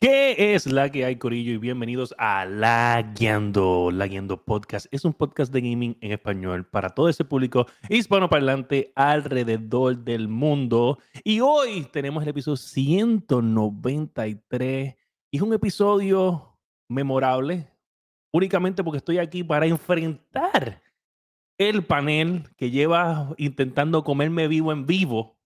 [0.00, 1.52] ¿Qué es la que hay, Corillo?
[1.52, 3.90] Y bienvenidos a La Guiando.
[3.90, 8.92] La Guiando Podcast es un podcast de gaming en español para todo ese público hispanoparlante
[8.96, 10.98] alrededor del mundo.
[11.22, 14.96] Y hoy tenemos el episodio 193.
[15.30, 16.58] Y es un episodio
[16.88, 17.68] memorable,
[18.32, 20.82] únicamente porque estoy aquí para enfrentar
[21.58, 25.38] el panel que lleva intentando comerme vivo en vivo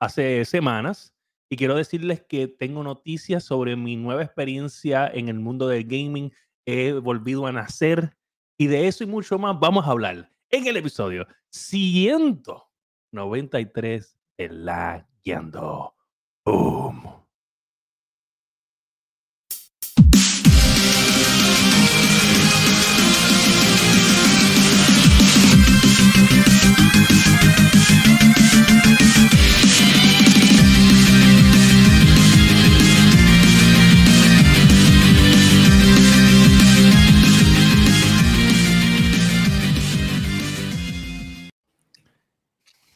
[0.00, 1.17] hace semanas
[1.50, 6.30] y quiero decirles que tengo noticias sobre mi nueva experiencia en el mundo del gaming.
[6.66, 8.14] He volvido a nacer
[8.58, 15.08] y de eso y mucho más vamos a hablar en el episodio 193 de La
[15.24, 15.94] Guiando.
[16.44, 17.18] Boom.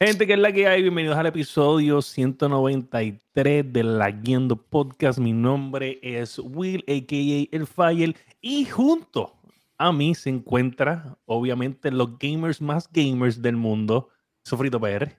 [0.05, 0.81] Gente, que es la que hay?
[0.81, 5.17] Bienvenidos al episodio 193 de La Guiendo Podcast.
[5.17, 7.55] Mi nombre es Will, a.k.a.
[7.55, 9.33] El Fire, y junto
[9.77, 14.09] a mí se encuentra, obviamente, los gamers más gamers del mundo,
[14.43, 15.09] Sofrito PR.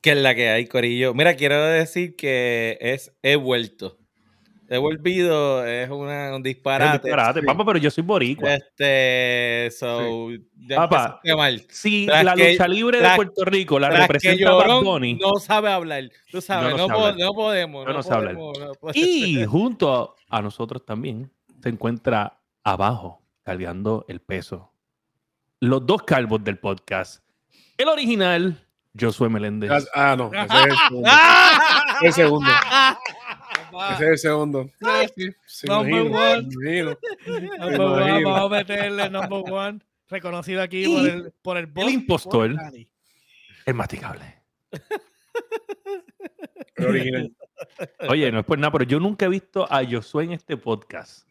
[0.00, 1.12] Que es la que hay, Corillo.
[1.12, 3.98] Mira, quiero decir que es he vuelto.
[4.72, 6.96] He volvido, es una, un disparate.
[6.96, 7.46] Es disparate, sí.
[7.46, 8.54] papá, pero yo soy boricua.
[8.54, 10.74] Este, so, sí.
[10.74, 11.62] papá, mal.
[11.68, 15.70] si tras la lucha libre tras, de Puerto Rico la representa Bad Bunny, no sabe
[15.70, 17.86] hablar, tú sabes, no, no, no, po no podemos.
[17.86, 18.38] No, no sabe hablar.
[18.94, 21.30] Y junto a nosotros también
[21.62, 24.72] se encuentra abajo, cargando el peso.
[25.60, 27.22] Los dos calvos del podcast.
[27.76, 28.66] El original,
[28.98, 29.86] Josué Meléndez.
[29.94, 31.10] Ah, no, ese es el segundo.
[32.00, 32.50] el segundo.
[33.92, 34.70] Ese es el segundo.
[35.16, 36.42] Sí, sí, number one.
[37.58, 38.24] Number one.
[38.24, 39.80] Vamos a meterle number one.
[40.08, 42.54] Reconocido aquí y por el, por el, el impostor.
[43.64, 44.42] Es masticable.
[48.08, 51.28] Oye, no es por nada, pero yo nunca he visto a Josué en este podcast.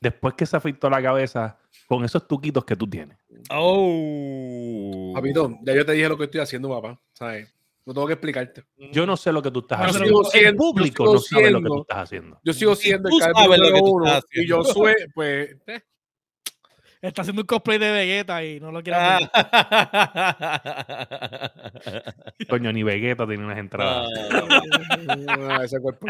[0.00, 3.16] Después que se afeitó la cabeza con esos tuquitos que tú tienes.
[3.50, 5.12] Oh.
[5.14, 7.00] Papito, ya yo te dije lo que estoy haciendo, papá.
[7.12, 7.54] ¿Sabes?
[7.86, 8.64] No tengo que explicarte.
[8.92, 10.24] Yo no sé lo que tú estás haciendo.
[10.24, 12.40] Siendo, el público no sabe siendo, lo que tú estás haciendo.
[12.42, 15.56] Yo sigo siendo el calvo uno y yo soy, pues...
[15.66, 15.80] Eh.
[17.04, 19.30] Está haciendo un cosplay de Vegeta y no lo quiero hacer.
[22.48, 24.08] Coño, ni Vegeta tiene unas entradas.
[25.28, 26.06] Ah, ese cuerpo.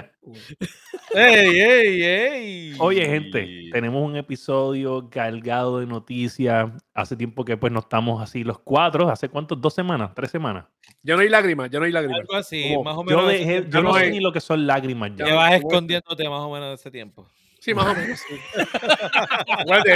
[1.12, 2.77] ¡Ey, ey, ey!
[2.78, 6.71] Oye, gente, tenemos un episodio cargado de noticias.
[6.94, 9.10] Hace tiempo que pues no estamos así los cuatro.
[9.10, 9.60] ¿Hace cuántos?
[9.60, 10.12] ¿Dos semanas?
[10.15, 10.66] ¿Tres semanas?
[11.03, 12.21] Ya no hay lágrimas, ya no hay lágrimas.
[12.21, 13.21] Algo así, Como, más o menos.
[13.21, 15.25] Yo, dejé, yo no, no sé ni lo que son lágrimas ya.
[15.25, 17.27] Te vas escondiéndote más o menos de ese tiempo.
[17.65, 18.21] Sí, más o menos.
[18.21, 18.35] Sí.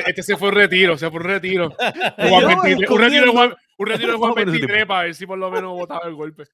[0.06, 1.67] este se fue un retiro, se fue un retiro.
[2.19, 5.73] un retiro de Juan, un retiro de Juan 23 para ver si por lo menos
[5.75, 6.45] botaba el golpe.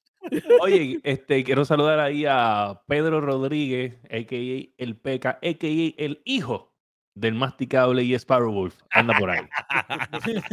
[0.59, 4.73] Oye, este, quiero saludar ahí a Pedro Rodríguez, a.k.a.
[4.77, 6.03] el Peca, a.k.a.
[6.03, 6.75] el hijo
[7.13, 8.81] del masticable y Sparrow Wolf.
[8.91, 9.47] Anda por ahí.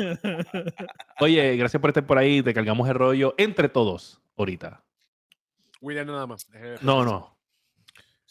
[1.19, 2.41] Oye, gracias por estar por ahí.
[2.41, 4.85] Te cargamos el rollo entre todos ahorita.
[5.81, 6.49] William nada más.
[6.83, 7.37] No, no.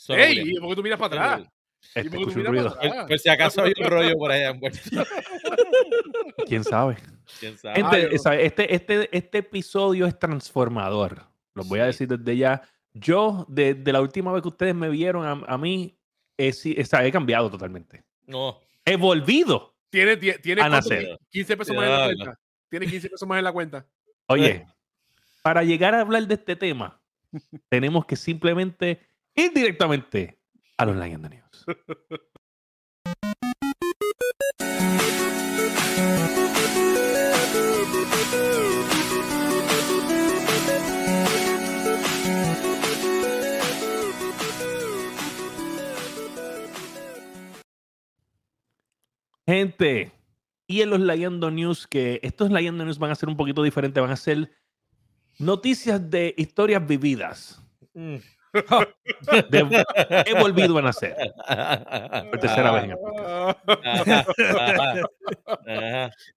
[0.08, 0.58] ¡Ey!
[0.60, 1.52] ¿Por qué tú miras para atrás?
[1.96, 2.78] Este, escucho un ruido.
[2.80, 4.80] Pues, pues, si acaso hay un rollo por allá envuelto.
[6.48, 6.98] ¿Quién sabe?
[7.40, 7.76] ¿Quién sabe?
[7.76, 11.26] Gente, este, este, este episodio es transformador.
[11.54, 12.62] Los voy a decir desde ya.
[12.94, 15.98] Yo, desde de la última vez que ustedes me vieron a, a mí,
[16.38, 18.04] he, he, cambiado totalmente.
[18.26, 18.60] No.
[18.86, 21.20] He volvido ¿Tiene, tiene a nacer.
[21.30, 22.40] 15 pesos más en la cuenta.
[22.70, 23.86] Tiene 15 pesos más en la cuenta.
[24.28, 24.66] Oye,
[25.42, 27.02] para llegar a hablar de este tema,
[27.70, 29.02] tenemos que simplemente
[29.36, 30.40] ir directamente
[30.82, 31.66] a los Lion News.
[49.46, 50.12] Gente,
[50.66, 54.02] y en los Leyendo News, que estos Leyendo News van a ser un poquito diferentes,
[54.02, 54.52] van a ser
[55.38, 57.62] noticias de historias vividas.
[57.94, 58.16] Mm.
[59.50, 59.86] De,
[60.26, 61.16] he volvido a nacer.
[62.30, 62.96] Por tercera vez.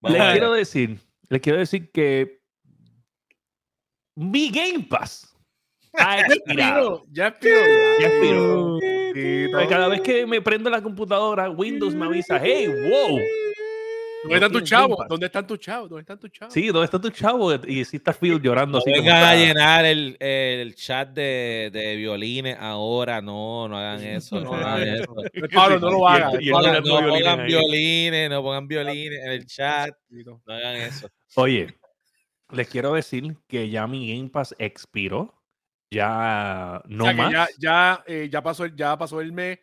[0.01, 0.97] Les quiero decir,
[1.29, 2.39] les quiero decir que
[4.15, 5.35] mi Game Pass
[5.97, 7.03] ha expirado.
[7.11, 7.59] Ya expiró.
[7.99, 8.79] Ya expiró.
[9.69, 13.19] Cada vez que me prendo la computadora, Windows me avisa, hey, wow.
[14.25, 15.07] ¿Dónde están tus chavos?
[15.07, 15.89] ¿Dónde están tus chavos?
[15.89, 16.53] ¿Dónde están tus chavos?
[16.53, 17.53] Sí, ¿dónde está tu chavo?
[17.67, 18.91] Y si está Phil llorando No así.
[18.91, 24.53] vengan a llenar el, el chat de, de violines ahora, no, no hagan eso, no
[24.55, 25.15] hagan eso.
[25.53, 30.75] Pablo, no lo el No, pongan violines, no pongan violines en el chat, no hagan
[30.77, 31.07] eso.
[31.35, 31.75] Oye,
[32.51, 35.33] les quiero decir que ya mi Game Pass expiró.
[35.91, 37.31] Ya no o sea, que más.
[37.31, 39.59] ya, ya, eh, ya, pasó el, ya pasó el mes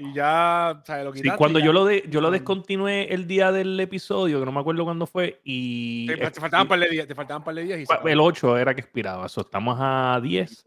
[0.00, 1.36] y ya, Sí, quitaste.
[1.38, 1.66] cuando ya.
[1.66, 5.06] yo lo, de, yo lo descontinué el día del episodio, que no me acuerdo cuándo
[5.06, 7.80] fue, y Te, te faltaban un par de días, te faltaban un par de días
[7.80, 9.28] y el 8 era que expiraba.
[9.28, 10.64] So, estamos a 10.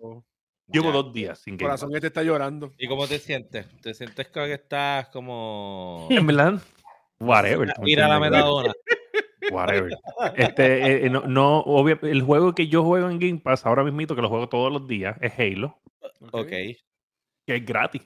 [0.68, 0.92] Llevo Ya.
[0.94, 1.82] dos días sin El Game Pass.
[1.82, 2.72] corazón este está llorando.
[2.78, 3.68] ¿Y cómo te sientes?
[3.82, 6.08] ¿Te sientes como que estás como...
[6.12, 6.62] En verdad,
[7.20, 7.74] whatever.
[7.74, 8.72] ¿tú me Mira la metadona.
[9.52, 9.92] Whatever.
[10.36, 14.16] Este, eh, no, no, obvia- el juego que yo juego en Game Pass ahora mismo,
[14.16, 15.78] que lo juego todos los días, es Halo,
[16.32, 16.48] Ok.
[16.48, 16.78] que
[17.48, 18.02] es gratis.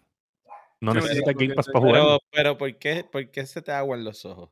[0.82, 2.02] No necesitas Game Pass para jugar.
[2.02, 4.50] Pero, pero ¿por, qué, ¿por qué se te aguan los ojos?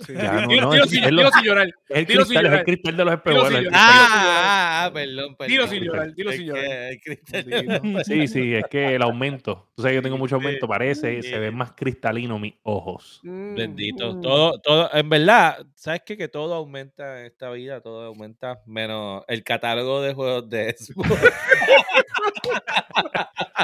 [0.00, 0.12] Sí.
[0.12, 1.68] Ya, no, Dilo- no, dilo es- sin- llorar.
[1.88, 3.72] Es el cristal, de los espejuelos.
[3.72, 5.52] Ah, ah, perdón, perdón.
[5.52, 6.14] Dilo sin llorar, sin.
[8.04, 9.68] Sí, sí, es que el aumento.
[9.76, 13.20] Tú sabes que yo tengo mucho aumento, parece, se ven más cristalinos mis ojos.
[13.22, 14.14] Bendito.
[14.14, 14.20] mm.
[14.20, 16.16] Todo, todo, en verdad, ¿sabes qué?
[16.16, 21.08] Que todo aumenta en esta vida, todo aumenta, menos el catálogo de juegos de Xbox.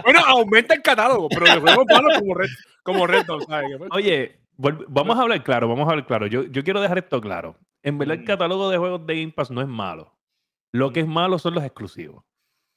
[0.04, 2.48] Bueno, aumenta el catálogo, pero de juegos malos como Red,
[2.82, 3.70] como Red Dog, ¿sabes?
[3.90, 4.39] Oye,
[4.88, 6.26] vamos a hablar claro, vamos a hablar claro.
[6.26, 7.56] Yo, yo quiero dejar esto claro.
[7.82, 8.26] En verdad, el Mm.
[8.26, 10.16] catálogo de juegos de Game Pass no es malo.
[10.72, 12.24] Lo que es malo son los exclusivos.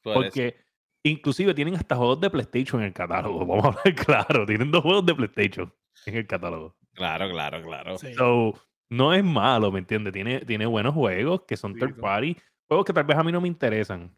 [0.04, 0.56] Porque
[1.04, 3.40] inclusive tienen hasta juegos de PlayStation en el catálogo.
[3.46, 4.46] Vamos a hablar claro.
[4.46, 5.74] Tienen dos juegos de PlayStation
[6.06, 6.76] en el catálogo.
[6.94, 7.98] Claro, claro, claro.
[7.98, 8.14] Sí.
[8.14, 8.54] So,
[8.90, 10.14] no es malo, ¿me entiendes?
[10.14, 12.38] Tiene, tiene buenos juegos que son Sí, third party.
[12.68, 14.16] Juegos que tal vez a mí no me interesan.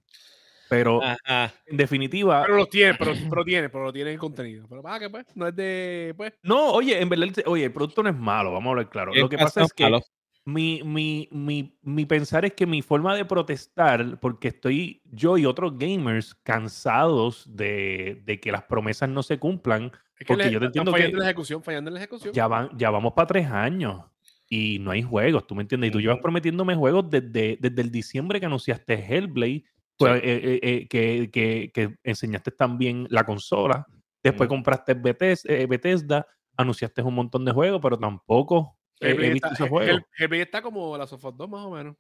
[0.70, 1.54] Pero Ajá.
[1.68, 4.66] en definitiva, Pero los tiene, pero, pero tiene, pero lo tiene en contenido.
[4.68, 8.02] Pero para que pues, no es de, pues, no, oye, en verdad, oye, el producto
[8.02, 9.14] no es malo, vamos a hablar claro.
[9.14, 10.02] Lo que pasa es que malo.
[10.44, 15.46] mi, mi, mi, mi pensar es que mi forma de protestar, porque estoy yo y
[15.46, 19.86] otros gamers cansados de, de que las promesas no se cumplan,
[20.18, 22.00] es que Porque le- yo te entiendo que- fallando en la ejecución, fallando en la
[22.00, 22.34] ejecución.
[22.34, 24.02] ya, van, ya vamos para tres años
[24.50, 25.90] y no hay juegos, ¿tú me entiendes?
[25.90, 29.64] Y tú llevas prometiéndome juegos desde, desde el diciembre que anunciaste Hellblade,
[29.98, 33.86] pues, eh, eh, eh, que, que, que enseñaste también la consola,
[34.24, 34.56] después Ujú.
[34.58, 36.26] compraste Bethesda, eh, Bethesda,
[36.58, 39.90] anunciaste un montón de juegos, pero tampoco eh, he Hellblade visto está, esos juegos.
[39.96, 41.96] Hell- Hellblade está como la Sofos 2 más o menos.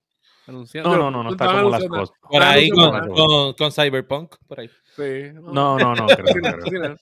[0.47, 0.89] Anunciando.
[0.91, 2.15] No, no, no, no está como las cosas.
[2.29, 4.69] Por Ah, ahí con, con, con Cyberpunk, por ahí.
[4.95, 6.65] Sí, No, no, no, creo, Sí, no, creo.
[6.65, 6.95] sí, no.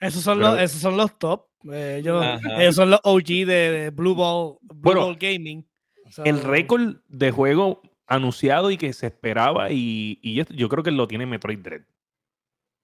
[0.00, 1.46] Esos son, Pero- los, esos son los top.
[1.72, 2.24] eh, ellos,
[2.58, 5.66] ellos son los OG de, de Blue Ball, Blue Bueno, Ball Gaming.
[6.10, 10.90] So, El récord de juego anunciado y que se esperaba, y, y yo creo que
[10.90, 11.82] lo tiene Metroid Dread.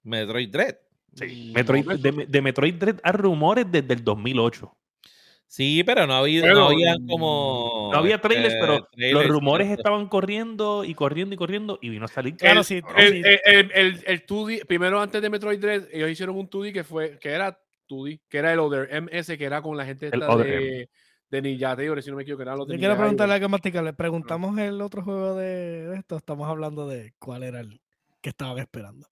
[0.03, 0.77] Metroid Dread.
[1.15, 4.77] Sí, Mm, Metroid, no, de, de Metroid Dread hay rumores desde el 2008.
[5.47, 7.91] Sí, pero no había, no habían como.
[7.93, 11.91] No había trailers, este, pero los trailers, rumores estaban corriendo y corriendo y corriendo y
[11.91, 12.37] vino a salir.
[12.37, 16.11] Claro, el, sí, el, el, el, el- el 2D, primero antes de Metroid Dread, ellos
[16.11, 17.57] hicieron un 2D que fue, que era
[17.89, 20.89] 2D, que era el Other MS, que era con la gente El esta Other de,
[21.35, 23.43] de Ninja Theory, si no me equivoco, que eran los de Yo quiero preguntarle Gaiden.
[23.43, 27.81] a Gamatica, le preguntamos el otro juego de, esto, estamos hablando de cuál era el
[28.21, 29.09] que estaban esperando.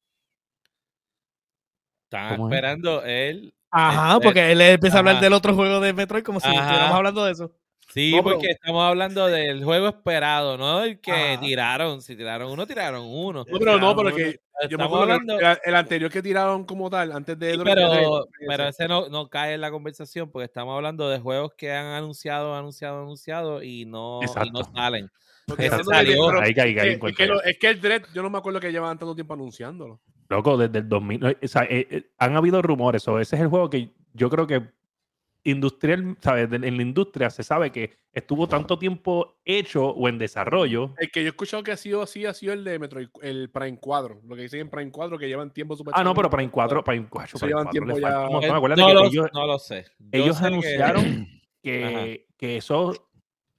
[2.05, 3.55] Estaban esperando él.
[3.71, 6.61] Ajá, porque él empieza a hablar del otro juego de Metroid como si Ajá.
[6.61, 7.53] estuviéramos hablando de eso.
[7.93, 12.00] Sí, No, pero- porque estamos hablando del juego esperado, no del que tiraron.
[12.00, 13.41] Si tiraron uno, tiraron uno.
[13.41, 14.17] No, pero no, Tiraron pero uno.
[14.17, 14.41] que
[14.71, 15.39] yo me hablando.
[15.39, 18.06] el, el anterior que tiraron como tal, antes de Sí, pero, ese.
[18.47, 21.87] pero ese no, no cae en la conversación porque estamos hablando de juegos que han
[21.87, 24.63] anunciado, anunciado, anunciado y no, y no Exacto.
[24.75, 25.11] salen.
[25.46, 26.27] Porque ese salió.
[26.29, 26.55] pero Ahí es,
[27.15, 27.27] que ya.
[27.27, 30.01] lo- es que el Dread, yo no me acuerdo que llevaban tanto tiempo anunciándolo.
[30.31, 31.27] Loco, desde el 2000.
[31.27, 33.06] eh, o sea, eh, eh, han habido rumores.
[33.08, 34.63] O ese es el juego que yo creo que
[35.44, 36.49] industrial, ¿sabes?
[36.53, 40.94] En la industria se sabe que estuvo tanto tiempo hecho o en desarrollo.
[40.99, 43.51] El que yo he escuchado que ha sido así ha sido el de Metroid, el
[43.51, 44.20] Prime 4.
[44.25, 46.43] Lo que dicen en Prime 4 que llevan tiempo super Ah, no, pero para para
[46.44, 48.27] en 4, para en 4, Eso llevan tiempo ya-.
[48.27, 49.84] Eh, Acuérdate no, que lo, ellos, no lo sé.
[49.99, 51.29] Yo ellos sé anunciaron
[51.63, 53.08] que, que eso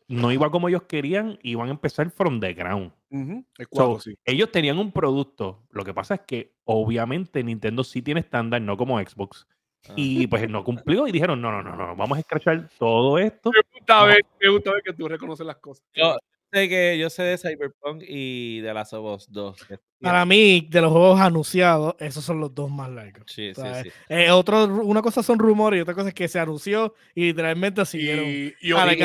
[0.08, 2.92] no iba como ellos querían, iban a empezar from the ground.
[3.10, 4.18] Ujú, El So, 4, sí.
[4.26, 5.64] Ellos tenían un producto.
[5.72, 9.48] Lo que pasa es que obviamente Nintendo sí tiene estándar, no como Xbox.
[9.90, 9.94] Ah.
[9.98, 13.52] Y pues no cumplió y dijeron, no, no, no, no, vamos a escrachar todo esto.
[13.52, 15.86] Me gusta ver, me gusta ver que tú reconoces las cosas.
[15.94, 16.18] Yo
[16.54, 19.66] sé que yo sé de Cyberpunk y de Last of Us 2.
[19.66, 23.24] que- Para mí, de los juegos anunciados, esos son los dos más largos.
[23.28, 23.90] Sí, O sí, sí.
[24.08, 27.86] eh, otro, una cosa son rumores y otra cosa es que se anunció y literalmente
[27.86, 28.26] siguieron.
[28.28, 28.96] Y, otro más,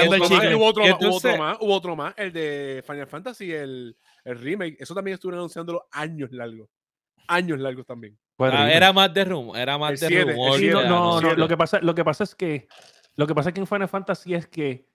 [0.44, 3.50] y hubo otro, Y más, hubo otro más, hubo otro más, el de Final Fantasy,
[3.52, 4.76] el, el remake.
[4.78, 6.68] Eso también estuvieron anunciándolo años largos.
[7.28, 8.18] Años largos también.
[8.38, 10.58] Ah, era más de rumor, era más El de siete, rumor.
[10.58, 11.34] Siete, no, no.
[11.34, 12.68] Lo que pasa, lo que pasa es que
[13.16, 14.86] lo que pasa es que en Final Fantasy es que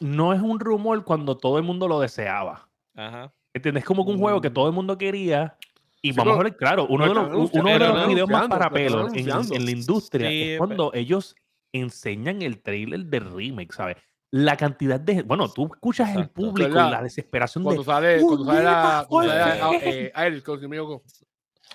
[0.00, 2.68] no es un rumor cuando todo el mundo lo deseaba.
[2.94, 3.32] Ajá.
[3.54, 3.82] ¿Entiendes?
[3.82, 4.54] Es como que un juego que Mm.
[4.54, 5.56] todo el mundo quería.
[6.02, 8.68] Y Sí, vamos a ver, claro, uno de los, uno de los videos más para
[8.70, 9.26] pelo en,
[9.64, 11.36] la industria Sí, es cuando ellos
[11.72, 13.96] enseñan el trailer de remake, ¿sabes?
[14.30, 15.22] La cantidad de.
[15.22, 17.86] Bueno, tú escuchas el público la desesperación Cuando de.
[17.86, 19.06] sale, cuando sale la.
[19.08, 20.04] Cuando sale ¡Puñeta, a- fue!
[20.06, 21.02] eh, a Eric, con mi amigo.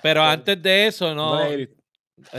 [0.01, 1.51] Pero antes de eso, no.
[1.51, 1.73] Eh,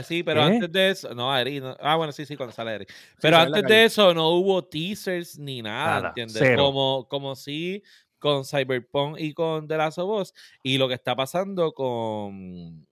[0.03, 0.47] Sí, pero ¿Qué?
[0.55, 1.15] antes de eso.
[1.15, 1.63] No, Eric.
[1.63, 2.89] no- ah, bueno, sí, sí, cuando sale Eric.
[2.91, 6.35] Sí, Pero antes de eso no hubo teasers ni nada, Nada, ¿entiendes?
[6.37, 6.63] cero.
[6.65, 7.81] Como, como sí
[8.19, 10.33] con Cyberpunk y con The Last of Us.
[10.63, 12.85] Y lo que está pasando con,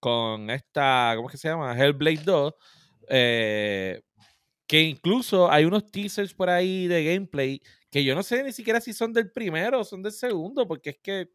[0.00, 1.76] con esta, ¿cómo es que se llama?
[1.78, 2.54] Hellblade 2.
[3.08, 4.02] eh,
[4.66, 7.60] que incluso hay unos teasers por ahí de gameplay
[7.90, 10.90] que yo no sé ni siquiera si son del primero o son del segundo, porque
[10.90, 11.28] es que.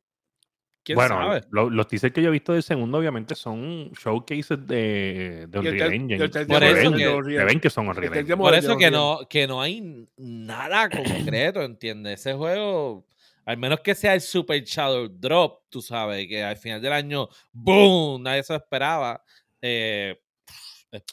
[0.87, 1.41] ¿Quién Bueno, sabe?
[1.51, 5.67] lo- los teasers que yo he visto del segundo, obviamente, son showcases de, de el
[5.67, 6.23] Unreal Engine.
[6.23, 8.37] el tel- Por eso ven- que- ven que son Unreal Engine.
[8.37, 12.21] Por eso que no, que no hay nada concreto, ¿entiendes?
[12.21, 13.05] Ese juego,
[13.45, 17.27] al menos que sea el Super Shadow Drop, tú sabes, que al final del año,
[17.51, 18.23] ¡boom!
[18.23, 19.21] Nadie se lo esperaba.
[19.61, 20.17] Eh,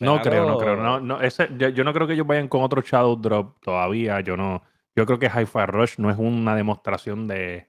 [0.00, 0.76] No creo, no creo.
[0.76, 4.20] No, no, ese, yo, yo no creo que ellos vayan con otro Shadow Drop todavía.
[4.20, 4.62] Yo no.
[4.96, 7.66] Yo creo que Hi-Fi Rush no es una demostración de,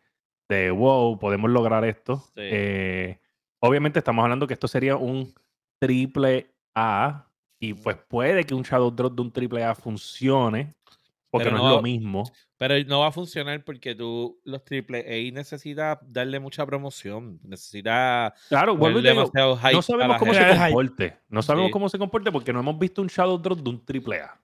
[0.49, 2.17] de wow, podemos lograr esto.
[2.17, 2.31] Sí.
[2.41, 3.19] Eh,
[3.59, 5.33] obviamente estamos hablando que esto sería un
[5.79, 7.27] triple A.
[7.59, 10.73] Y pues puede que un Shadow Drop de un triple A funcione.
[11.31, 12.23] Porque Pero no, no- es lo mismo.
[12.57, 17.39] Pero no va a funcionar porque tú, los triple A, necesitas darle mucha promoción.
[17.43, 20.53] Necesitas Claro, vuelvo y digo, no sabemos cómo gente.
[20.53, 21.17] se comporte.
[21.27, 21.71] No sabemos Sí.
[21.73, 24.39] cómo se comporte porque no hemos visto un Shadow Drop de un triple A.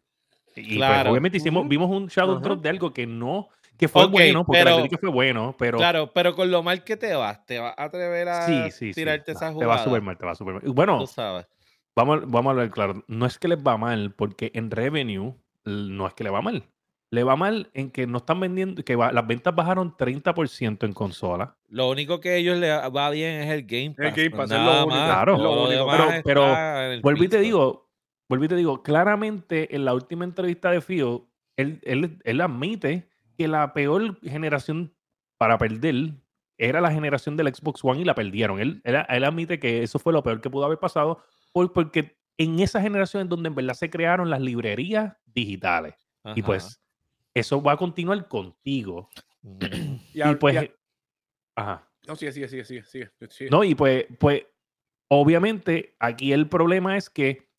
[0.56, 2.40] Y pues, obviamente hicimos, vimos un Shadow.
[2.42, 3.48] Drop de algo que no,
[3.82, 6.84] que fue bueno, porque la pero- crítica fue bueno, pero Claro, pero con lo mal
[6.84, 8.94] que te vas, te vas a atrever a sí, sí, sí.
[8.94, 9.72] tirarte no, esa te jugada.
[9.76, 10.64] va súper mal, te va súper mal.
[10.68, 11.48] Bueno, Tú sabes.
[11.96, 13.04] vamos, vamos a hablar claro.
[13.08, 15.34] No es que les va mal, porque en revenue
[15.66, 16.64] no es que le va mal.
[17.14, 20.94] Le va mal en que no están vendiendo, que va- las ventas bajaron 30% en
[20.94, 21.58] consola.
[21.68, 24.16] Lo único que a ellos les va bien es el Game Pass.
[24.16, 25.06] Game no Pass, es lo nada único, más.
[25.10, 25.36] claro.
[25.36, 25.92] Todo lo lo único.
[25.92, 27.90] demás Pero- el Vuelvo y te digo,
[28.30, 33.10] vuelvo y te digo, claramente en la última entrevista de Fio, él, él, él admite
[33.38, 34.94] que la peor generación
[35.38, 36.14] para perder
[36.58, 38.60] era la generación del Xbox One y la perdieron.
[38.60, 41.24] Él, él, él admite que eso fue lo peor que pudo haber pasado
[41.54, 45.96] por- porque en esa generación es donde en verdad se crearon las librerías digitales.
[46.36, 46.80] Y pues
[47.34, 49.10] eso va a continuar contigo.
[50.14, 50.64] Y, pues...
[50.64, 50.72] y
[51.56, 51.88] Ajá.
[52.08, 53.50] no, sigue, sigue, sigue, sigue, sigue, sigue.
[53.50, 54.44] No, y pues, pues,
[55.08, 57.50] obviamente, aquí el problema es que,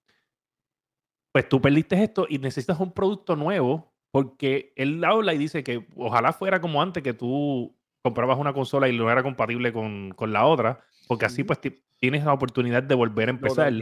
[1.32, 5.84] pues tú perdiste esto y necesitas un producto nuevo, porque él habla y dice que
[5.96, 10.32] ojalá fuera como antes, que tú comprabas una consola y no era compatible con, con
[10.32, 13.72] la otra, porque así pues ti- tienes la oportunidad de volver a empezar.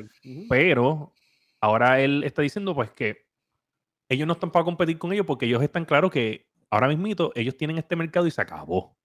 [0.48, 1.12] Pero
[1.60, 3.26] ahora él está diciendo pues que
[4.08, 7.56] ellos no están para competir con ellos porque ellos están claros que ahora mismito ellos
[7.56, 8.96] tienen este mercado y se acabó.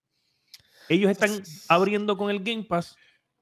[0.90, 1.32] Ellos están
[1.70, 2.96] abriendo con el Game Pass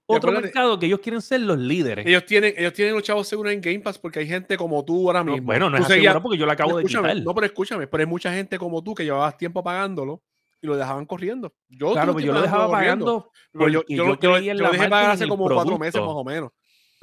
[0.05, 2.05] otro mercado que ellos quieren ser los líderes.
[2.05, 5.07] Ellos tienen, ellos tienen los chavos seguros en Game Pass porque hay gente como tú
[5.07, 5.45] ahora No, mismo.
[5.45, 7.15] bueno, no Tú es seguías- porque yo lo acabo de quitar.
[7.21, 10.21] No, pero escúchame, pero hay mucha gente como tú que llevabas tiempo pagándolo
[10.61, 11.53] y lo dejaban corriendo.
[11.69, 14.69] Yo claro, tuve pero yo lo dejaba pagando yo, yo, yo creía en yo la
[14.69, 15.79] lo dejé pagar hace como cuatro producto.
[15.79, 16.51] meses más o menos.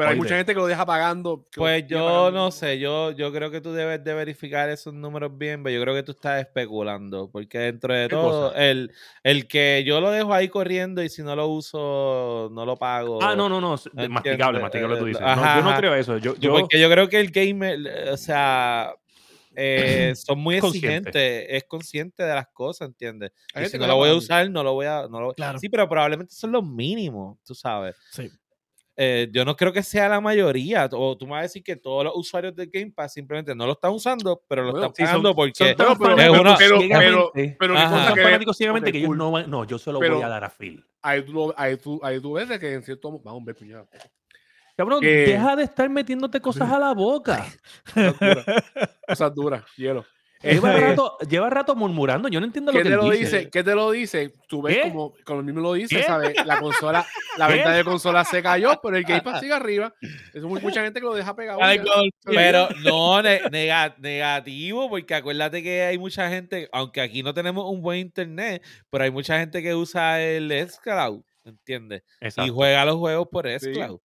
[0.01, 1.47] Pero hay mucha gente que lo deja pagando.
[1.55, 2.31] Pues yo pagando.
[2.33, 5.83] no sé, yo, yo creo que tú debes de verificar esos números bien, pero yo
[5.83, 8.93] creo que tú estás especulando, porque dentro de ¿Qué todo, el,
[9.23, 13.23] el que yo lo dejo ahí corriendo y si no lo uso, no lo pago.
[13.23, 13.75] Ah, no, no, no.
[13.75, 14.09] ¿Entiendes?
[14.11, 15.23] Masticable, masticable tú Eh, dices.
[15.23, 16.19] ajá, no, yo no creo eso.
[16.19, 17.79] Yo, Yo- porque yo creo que el gamer,
[18.11, 18.95] o sea,
[19.55, 21.09] eh, son muy Consciente.
[21.09, 23.33] exigentes, es consciente de las cosas, ¿entiendes?
[23.55, 25.07] Y si no lo voy a usar, no lo voy a...
[25.11, 25.35] No lo...
[25.35, 25.59] Claro.
[25.59, 27.97] Sí, pero probablemente son los mínimos, tú sabes.
[28.11, 28.31] Sí.
[29.03, 31.75] Eh, yo no creo que sea la mayoría, o tú me vas a decir que
[31.75, 34.95] todos los usuarios de Game Pass simplemente no lo están usando, pero lo Bueno, están
[34.95, 35.53] sí, son- pagando porque...
[35.55, 37.87] son Bueno, pero- es fanáticos una- pero- ciegamente- Pero Ajá.
[37.87, 39.17] una cosa son que- fanáticos ciegamente ok, que ellos cool.
[39.19, 39.51] no van.
[39.51, 40.85] No, yo se lo Pero- voy a dar a Phil.
[41.01, 43.55] Ahí tú, ahí, tú, ahí tú ves de que en cierto mo- Vamos a ver,
[43.57, 43.89] puñado.
[44.77, 47.47] Cabrón, que- deja de estar metiéndote cosas a la boca.
[47.95, 48.45] Cosas duras.
[49.09, 50.05] Cosas duras, hielo.
[50.43, 52.29] Lleva rato, lleva rato murmurando.
[52.29, 53.25] Yo no entiendo lo ¿Qué que te él lo dice.
[53.39, 53.51] dice?
[53.51, 54.33] ¿Qué te lo dice?
[54.49, 54.83] Tú ves ¿Qué?
[54.89, 56.03] como, como el mismo lo dice, ¿Qué?
[56.03, 56.35] ¿sabes?
[56.47, 57.07] La consola,
[57.37, 57.55] la ¿Qué?
[57.55, 59.95] venta de consolas se cayó, pero el Game Pass sigue arriba.
[60.33, 61.59] Es muy, mucha gente que lo deja pegado.
[61.63, 61.81] Ay.
[62.25, 67.71] Pero no, ne- nega- negativo, porque acuérdate que hay mucha gente, aunque aquí no tenemos
[67.71, 72.03] un buen internet, pero hay mucha gente que usa el xCloud, ¿entiendes?
[72.21, 72.55] Y Exacto.
[72.55, 73.59] juega los juegos por Sí.
[73.59, 74.01] xCloud.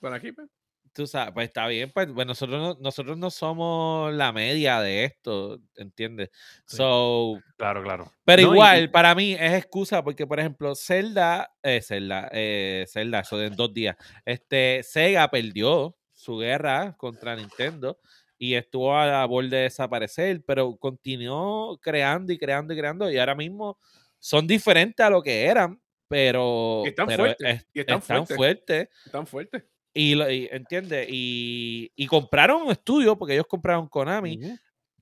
[0.00, 0.48] Por aquí, pues.
[0.94, 5.04] Tú sabes, pues está bien, pues, pues nosotros, no, nosotros no somos la media de
[5.04, 6.28] esto, ¿entiendes?
[6.66, 6.76] Sí.
[6.76, 8.12] So, Claro, claro.
[8.26, 12.84] pero No, igual, y- para mí es excusa porque, por ejemplo, Zelda, eh, Zelda, eh,
[12.88, 13.96] Zelda, eso de en dos días,
[14.26, 17.98] este, Sega perdió su guerra contra Nintendo
[18.36, 23.16] y estuvo a la borde de desaparecer, pero continuó creando y creando y creando y
[23.18, 23.78] ahora mismo
[24.18, 28.26] son diferentes a lo que eran, pero, Y están pero fuertes, es- y están están
[28.26, 28.36] fuertes.
[28.36, 28.88] fuertes.
[29.10, 29.71] Tan fuerte.
[29.94, 30.18] Y,
[30.50, 31.06] ¿entiendes?
[31.10, 34.40] Y, y compraron un estudio, porque ellos compraron Konami.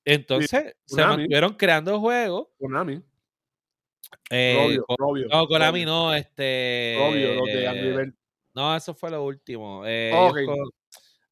[0.05, 1.17] Entonces, se Konami.
[1.17, 2.49] mantuvieron creando juegos.
[2.59, 3.01] Konami.
[4.31, 6.97] eh, Robio, con- Robio, no, Konami Robio, no, este...
[6.99, 8.15] Robio, los de Angry Birds.
[8.55, 9.83] No, eso fue lo último.
[9.87, 10.11] eh,
[10.45, 10.71] con-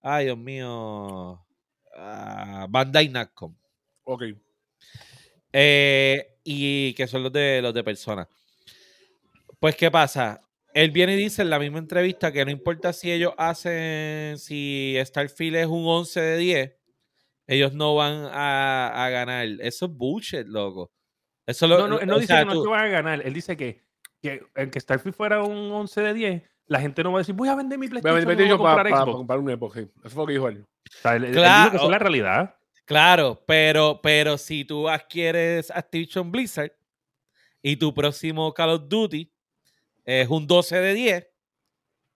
[0.02, 1.44] ay, Dios mío.
[1.96, 3.54] ah, Bandai Namco.
[4.04, 4.22] Ok.
[5.52, 8.28] Eh, y que son los de los de personas.
[9.58, 10.40] Pues, ¿qué pasa?
[10.74, 14.96] Él viene y dice en la misma entrevista que no importa si ellos hacen, si
[15.04, 16.76] Starfield es un 11 de 10,
[17.46, 19.46] ellos no van a, a ganar.
[19.60, 20.90] Eso es bullshit, loco.
[21.46, 23.26] Eso lo, No, no, él no dice sea, que no tú- se van a ganar.
[23.26, 23.82] Él dice que,
[24.22, 27.34] que el que Starfield fuera un 11 de 10, la gente no va a decir,
[27.34, 29.16] voy a vender mi Voy a PlayStation, meter y yo voy a para, comprar Xbox.
[29.16, 29.74] comprar un Xbox.
[29.78, 29.90] sí.
[30.04, 30.64] Eso fue lo que dijo él.
[30.64, 31.70] O sea, él, él Claro.
[31.70, 32.54] dijo que es la realidad.
[32.84, 36.72] Claro, pero, pero si tú adquieres Activision Blizzard
[37.62, 39.32] y tu próximo Call of Duty
[40.10, 41.26] es un 12 de 10,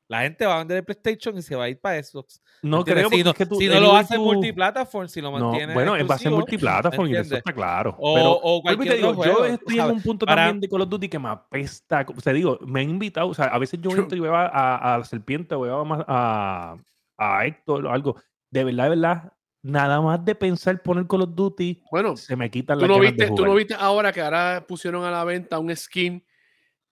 [0.09, 2.41] la gente va a vender el PlayStation y se va a ir para Xbox.
[2.63, 5.31] No creo si no, es que tú, si no lo hace tú- multiplataform, si lo
[5.39, 7.97] No, mantiene bueno, él va a ser exclusivo, multiplataforma y eso está claro.
[7.99, 10.69] O- pero, o cualquier te digo, otro yo estoy en un punto Para- también de
[10.69, 12.07] Call of Duty que me apesta.
[12.15, 14.47] O sea, digo, me han invitado, o sea, a veces yo entro y veo a,
[14.47, 16.77] a, a la serpiente o veo a, más- a,
[17.19, 18.17] a Héctor o algo.
[18.51, 19.33] De verdad, de verdad,
[19.63, 22.97] nada más de pensar poner Call of Duty, Bueno, se me quitan tú las no,
[22.97, 26.23] ganas viste, de tú no viste ahora que ahora pusieron a la venta un skin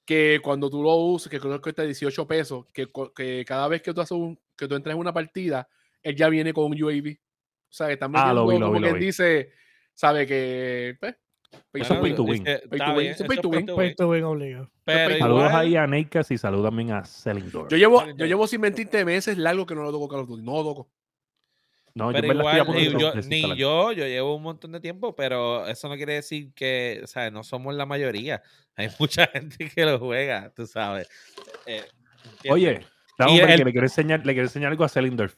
[0.05, 3.83] que cuando tú lo usas, que creo que cuesta 18 pesos, que, que cada vez
[3.83, 5.69] que tú, haces un, que tú entras en una partida,
[6.03, 7.17] él ya viene con un UAV.
[7.17, 9.07] O sea, que están Ah, lo vi, lo como vi, lo quien vi.
[9.07, 9.51] dice,
[9.95, 10.97] sabe que...
[11.01, 11.17] Pues,
[11.73, 12.45] Eso es pay to win.
[12.45, 14.71] Pay to win, obligado.
[14.87, 19.05] Saludos ahí a Neikas y saludos también a Selling Yo llevo, yo llevo sin mentirte
[19.05, 20.43] meses largos que no lo toco Call of Duty.
[20.43, 20.91] No lo toco.
[21.95, 25.89] No, Pero igual, eh, yo- ni yo, yo llevo un montón de tiempo, pero eso
[25.89, 28.43] no quiere decir que, o sea, no somos la mayoría.
[28.77, 31.09] Hay mucha gente que lo juega, tú sabes.
[31.67, 31.85] Eh.
[32.49, 32.87] Oye,
[33.19, 35.35] dame el- que le quiero enseñar, le quiero enseñar algo a Selindorf.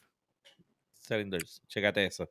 [1.06, 2.30] Cylinders, chécate eso.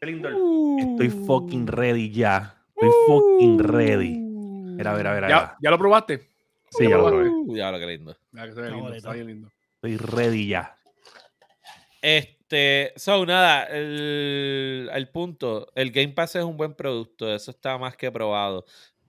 [0.00, 0.38] Selindorf,
[0.78, 2.60] estoy fucking ready ya.
[2.74, 4.18] Estoy fucking ready.
[4.18, 5.28] Mira, mira, mira.
[5.28, 5.56] ¿Ya, mira.
[5.60, 6.30] ¿Ya lo probaste?
[6.70, 7.28] Sí, ya lo probé.
[7.28, 8.16] Uh, ya lo que lindo.
[8.34, 9.48] Ah, que se ve lindo, está bien lindo.
[9.76, 10.76] Estoy ready ya.
[12.06, 17.78] Este, so nada, el, el punto, el Game Pass es un buen producto, eso está
[17.78, 18.66] más que probado,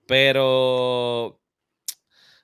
[0.07, 1.41] pero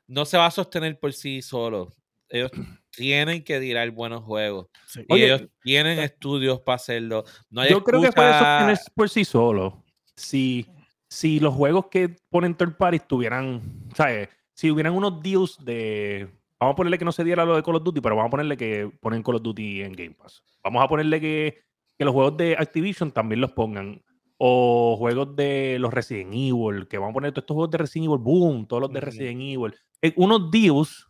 [0.08, 1.94] no se va a sostener por sí solo.
[2.28, 2.52] Ellos
[2.92, 5.06] tienen que tirar buenos juegos Sí.
[5.08, 7.24] y Oye, ellos tienen estudios para hacerlo.
[7.50, 9.86] No hay Yo creo que puede sostener por sí solo.
[10.18, 10.66] Si,
[11.08, 13.62] si los juegos que ponen third parties tuvieran,
[13.96, 14.28] ¿sabes?
[14.54, 16.28] Si hubieran unos deals de.
[16.62, 18.32] Vamos a ponerle que no se diera lo de Call of Duty, pero vamos a
[18.32, 20.44] ponerle que ponen Call of Duty en Game Pass.
[20.64, 21.58] Vamos a ponerle que,
[21.98, 24.04] que los juegos de Activision también los pongan.
[24.38, 28.10] O juegos de los Resident Evil, que vamos a poner todos estos juegos de Resident
[28.10, 29.02] Evil, boom, todos los de.
[29.02, 29.74] Resident Evil.
[30.04, 31.08] Eh, unos deals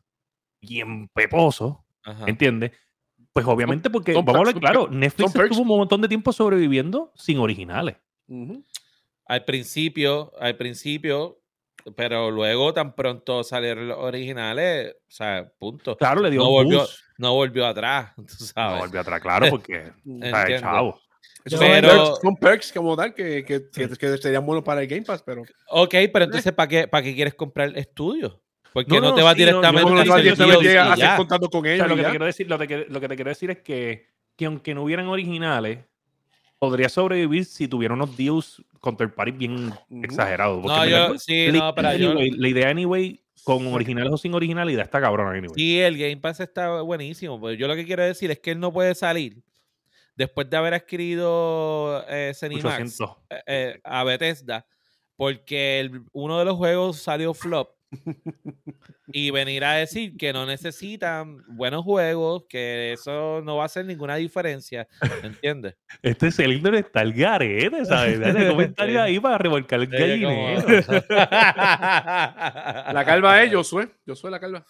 [0.62, 1.76] bien peposos.
[2.26, 2.72] ¿Entiendes?
[3.34, 7.40] Pues obviamente porque, vamos a hablar claro, Netflix estuvo un montón de tiempo sobreviviendo sin
[7.40, 7.98] originales.
[9.26, 11.41] Al principio, al principio,
[11.96, 15.98] pero luego tan pronto salieron los originales, o sea, punto.
[15.98, 18.80] Claro, le dio no un volvió, no volvió atrás, tú No sabes.
[18.80, 20.60] volvió atrás, claro, porque o Entiendo.
[20.60, 21.02] chavo.
[21.44, 24.82] Esos Pero- son, perks, son perks como tal que, que, que- que serían buenos para
[24.82, 28.38] el Game Pass, pero Ok, pero entonces, ¿para qué, ¿para qué quieres comprar estudios?
[28.74, 29.96] Porque No, no, no, te vas sí, no, directamente no
[30.54, 31.18] no llega a hacer ya.
[31.18, 31.80] contacto con O ellos.
[31.80, 34.46] sea, lo, que te quiero decir, lo, lo que te quiero decir es que, que
[34.46, 35.80] aunque no hubieran originales,
[36.62, 40.64] podría sobrevivir si tuviera unos deals con third parties bien exagerados.
[40.64, 44.76] No, yo, sí, la, no, pero yo, la idea, anyway, con originales o sin originales,
[44.76, 45.56] idea está cabrona, anyway.
[45.56, 48.60] sí, el Game Pass está buenísimo, pero yo lo que quiero decir es que él
[48.60, 49.42] no puede salir
[50.16, 53.18] después de haber adquirido eh, Cinemax 800.
[53.32, 54.68] eh, eh, a Bethesda,
[55.16, 57.72] porque el- uno de los juegos salió flop.
[59.08, 63.86] Y venir a decir que no necesitan buenos juegos, que eso no va a hacer
[63.86, 64.88] ninguna diferencia,
[65.24, 65.76] ¿entiendes?
[66.02, 68.20] Este cilindro está el garete, ¿sabes?
[68.20, 70.66] Dale comentario ahí para revolcar el como- gallinero.
[72.94, 73.90] La calva es Josué.
[74.08, 74.66] Josué la calva.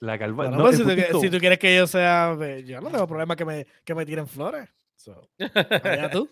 [0.00, 0.44] La calva.
[0.44, 2.36] Bueno, no, pues, si, tú, si quieres que yo sea.
[2.40, 4.68] eh, Yo no tengo problema que me, que me tiren flores.
[4.96, 5.28] So,
[5.84, 6.28] allá tú.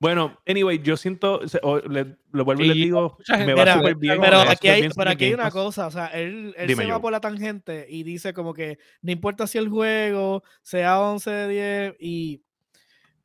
[0.00, 1.40] Bueno, anyway, yo siento,
[1.88, 4.18] le- lo vuelvo y, les digo, me va súper bien.
[4.18, 7.20] Pero aquí hay, pero aquí una cosa, o sea, él, él se va por la
[7.20, 12.42] tangente y dice como que no importa si el juego sea 11 de 10 y,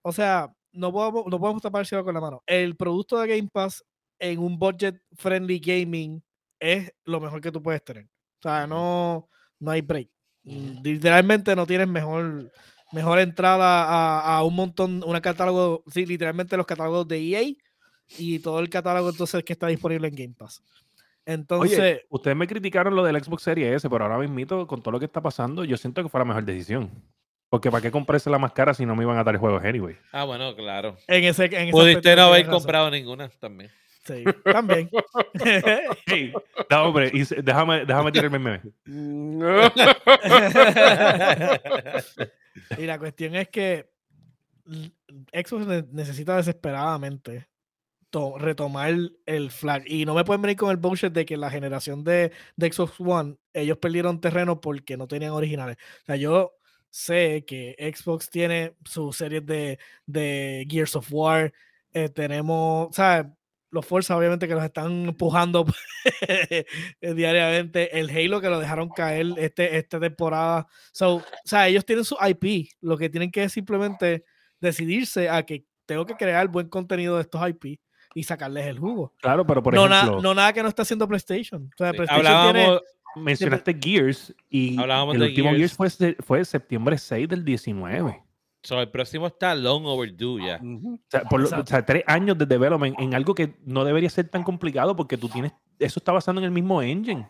[0.02, 2.44] o sea, no podemos, no podemos tapar el cielo con la mano.
[2.46, 3.84] El producto de Game Pass
[4.20, 6.22] en un budget friendly gaming
[6.60, 8.04] es lo mejor que tú puedes tener.
[8.06, 10.10] O sea, no, no hay break.
[10.44, 12.52] Literalmente no tienes mejor,
[12.96, 17.42] mejor entrada a, a un montón, un catálogo, sí, literalmente los catálogos de EA
[18.18, 20.64] y todo el catálogo entonces que está disponible en Game Pass.
[21.26, 24.94] Entonces, Oye, ustedes me criticaron lo del Xbox Series S, pero ahora mismo, con todo
[24.94, 26.90] lo que está pasando, yo siento que fue la mejor decisión.
[27.50, 29.98] Porque ¿para qué comprarse la más cara si no me iban a dar juegos anyway?
[30.12, 30.98] Ah, bueno, claro.
[31.08, 33.70] en ese, en Pudiste no haber comprado ninguna también.
[34.06, 34.90] Sí, también.
[36.06, 36.32] Hey,
[36.70, 38.62] no, hombre, y déjame, déjame tirarme el meme.
[42.78, 43.90] y la cuestión es que
[45.34, 47.48] Xbox ne- necesita desesperadamente
[48.10, 49.84] to- retomar el, el flag.
[49.88, 53.00] Y no me pueden venir con el bullshit de que la generación de, de Xbox
[53.00, 55.78] One, ellos perdieron terreno porque no tenían originales.
[56.04, 56.54] O sea, yo
[56.90, 61.54] sé que Xbox tiene sus series de, de Gears of War.
[61.94, 63.32] eh, tenemos, ¿sabes?
[63.76, 65.66] Los Forza, obviamente, que los están empujando
[67.02, 68.00] diariamente.
[68.00, 70.66] El Halo que lo dejaron caer este, esta temporada.
[70.92, 72.70] So, o sea, ellos tienen su IP.
[72.82, 74.24] Lo que tienen que es simplemente
[74.60, 77.80] decidirse a que tengo que crear buen contenido de estos IP
[78.14, 79.14] y sacarles el jugo.
[79.22, 81.64] Claro, pero por no, na- ejemplo, no nada que no está haciendo PlayStation.
[81.74, 81.98] O sea, Sí.
[81.98, 82.82] PlayStation tiene- Hablábamos,
[83.18, 85.78] mencionaste Gears y Hablábamos el de último Gears.
[85.78, 88.24] Gears, fue, fue septiembre 6 del 19.
[88.66, 90.60] So, el próximo está long overdue ya.
[90.62, 90.96] Ujú.
[90.96, 94.10] O sea, por lo- o sea, tres años de development en algo que no debería
[94.10, 97.28] ser tan complicado porque tú tienes, eso está basado en el mismo engine.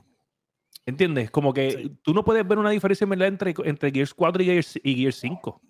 [0.85, 1.31] ¿Entiendes?
[1.31, 1.97] Como que Sí.
[2.03, 4.95] tú no puedes ver una diferencia en verdad entre, entre Gears 4 y Gears, y
[4.95, 5.61] Gears 5.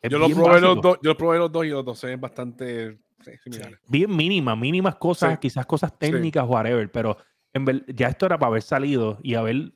[0.00, 2.06] Es Yo lo probé los dos, yo lo probé los dos y los dos se
[2.08, 3.78] ven bastante sí, similares.
[3.86, 5.38] Bien mínima, mínimas cosas, Sí.
[5.42, 7.16] quizás cosas técnicas, whatever, pero
[7.52, 9.72] en ver- ya esto era para haber salido y haber...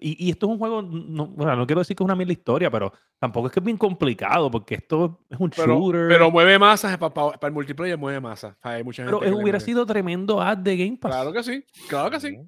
[0.00, 2.32] Y, y esto es un juego, no, bueno, no quiero decir que es una mierda
[2.32, 6.08] historia, pero tampoco es que es bien complicado porque esto es un Pero, shooter.
[6.08, 8.56] pero mueve masas para, para, el multiplayer, mueve masas.
[8.62, 11.12] Hay mucha gente pero hubiera sido tremendo ad de Game Pass.
[11.12, 12.38] Claro que sí, claro que sí.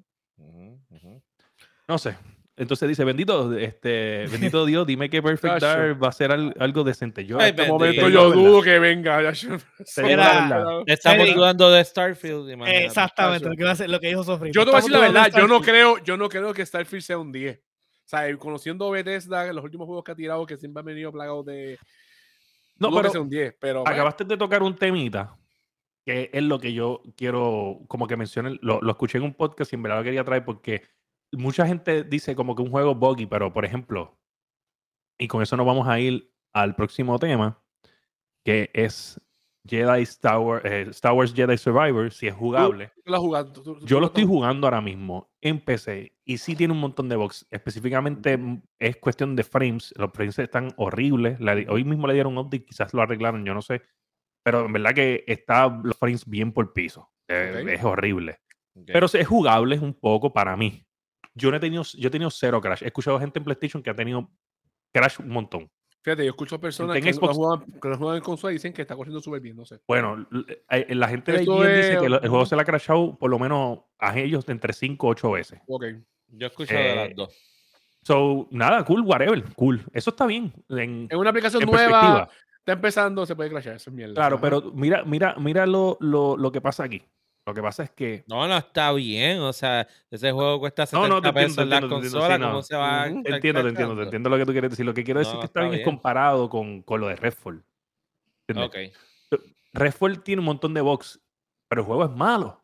[1.87, 2.15] No sé.
[2.55, 5.59] Entonces dice, bendito, este, bendito Dios, dime que Perfect.
[5.59, 7.25] Dark va a ser al- algo decente.
[7.25, 7.73] Yo, En este bendito.
[7.73, 8.35] momento yo la verdad.
[8.43, 9.19] dudo que venga.
[9.19, 10.83] Era-.
[10.85, 11.33] Estamos Sí.
[11.33, 12.49] dudando de Starfield.
[12.51, 12.85] imagínate.
[12.85, 14.51] Exactamente, lo que, iba a hacer- lo que dijo Sofri.
[14.51, 17.03] Yo te voy a decir la verdad, yo no creo, yo no creo que Starfield
[17.03, 17.57] sea un 10.
[17.57, 17.61] O
[18.05, 21.79] sea, conociendo Bethesda, los últimos juegos que ha tirado, que siempre han venido plagados de.
[22.77, 23.81] No, dudo que pero sea un 10, pero.
[23.81, 25.35] bueno, acabaste de tocar un temita
[26.05, 29.71] que es lo que yo quiero, como que mencioné, lo, lo escuché en un podcast
[29.71, 30.83] y en verdad lo quería traer porque
[31.37, 34.17] mucha gente dice como que un juego buggy, pero por ejemplo,
[35.17, 37.61] y con eso nos vamos a ir al próximo tema,
[38.45, 39.19] que es
[39.65, 42.91] Jedi Star Wars, eh, Star Wars Jedi Survivor, si es jugable.
[43.53, 47.07] tú tú- Yo lo estoy jugando ahora mismo en PC y sí tiene un montón
[47.07, 47.47] de bugs.
[47.49, 49.93] Específicamente mm, es cuestión de frames.
[49.97, 51.39] Los frames están horribles.
[51.39, 53.81] La hoy mismo le dieron un update, quizás lo arreglaron, yo no sé.
[54.43, 57.09] Pero en verdad que está los frames bien por piso.
[57.29, 57.63] Eh.
[57.69, 58.39] Es horrible.
[58.75, 58.87] Ok.
[58.91, 60.85] Pero es jugable un poco para mí.
[61.35, 62.83] Yo no he tenido, yo he tenido cero crash.
[62.83, 64.29] He escuchado gente en PlayStation que ha tenido
[64.93, 65.69] crash un montón.
[66.01, 68.73] Fíjate, yo escucho personas que no, Xbox- juegan, que no juegan en consola y dicen
[68.73, 69.79] que está corriendo súper bien, no sé.
[69.87, 70.27] Bueno,
[70.69, 73.39] eh, la gente de IGN dice que el juego se le ha crashado por lo
[73.39, 75.61] menos a ellos de entre 5 o 8 veces.
[75.65, 75.85] Ok.
[76.27, 77.33] Yo escucho de eh, las dos.
[78.01, 79.81] So, nada, cool, whatever, cool.
[79.93, 80.51] Eso está bien.
[80.67, 82.27] En, En una aplicación en nueva,
[82.59, 84.13] está empezando, se puede crashar, eso es mierda.
[84.15, 87.01] Claro, pero mira, mira, mira lo, lo, lo que pasa aquí.
[87.45, 88.23] Lo que pasa es que.
[88.27, 89.39] No, no está bien.
[89.39, 92.05] O sea, ese juego cuesta 70 No, no, entiendo, pesos en la te entiendo, te
[92.07, 92.35] entiendo, consola.
[92.35, 92.49] sí, no.
[92.49, 93.05] ¿Cómo se va a.
[93.05, 94.85] Te entiendo, te entiendo, te entiendo lo que tú quieres decir.
[94.85, 97.63] Lo que quiero decir que está bien es comparado con, con lo de Redfall.
[98.47, 98.93] ¿Entiendes?
[99.31, 99.39] Ok.
[99.73, 101.19] Redfall tiene un montón de bugs,
[101.67, 102.63] pero el juego es malo.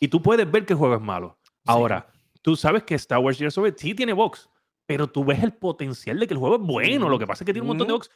[0.00, 1.38] Y tú puedes ver que el juego es malo.
[1.64, 2.08] Ahora,
[2.40, 4.48] tú sabes que Star Wars Jedi Survivor sí tiene bugs,
[4.86, 7.08] pero tú ves el potencial de que el juego es bueno.
[7.08, 8.10] Lo que pasa es que tiene un montón de bugs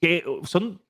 [0.00, 0.80] que uh, son.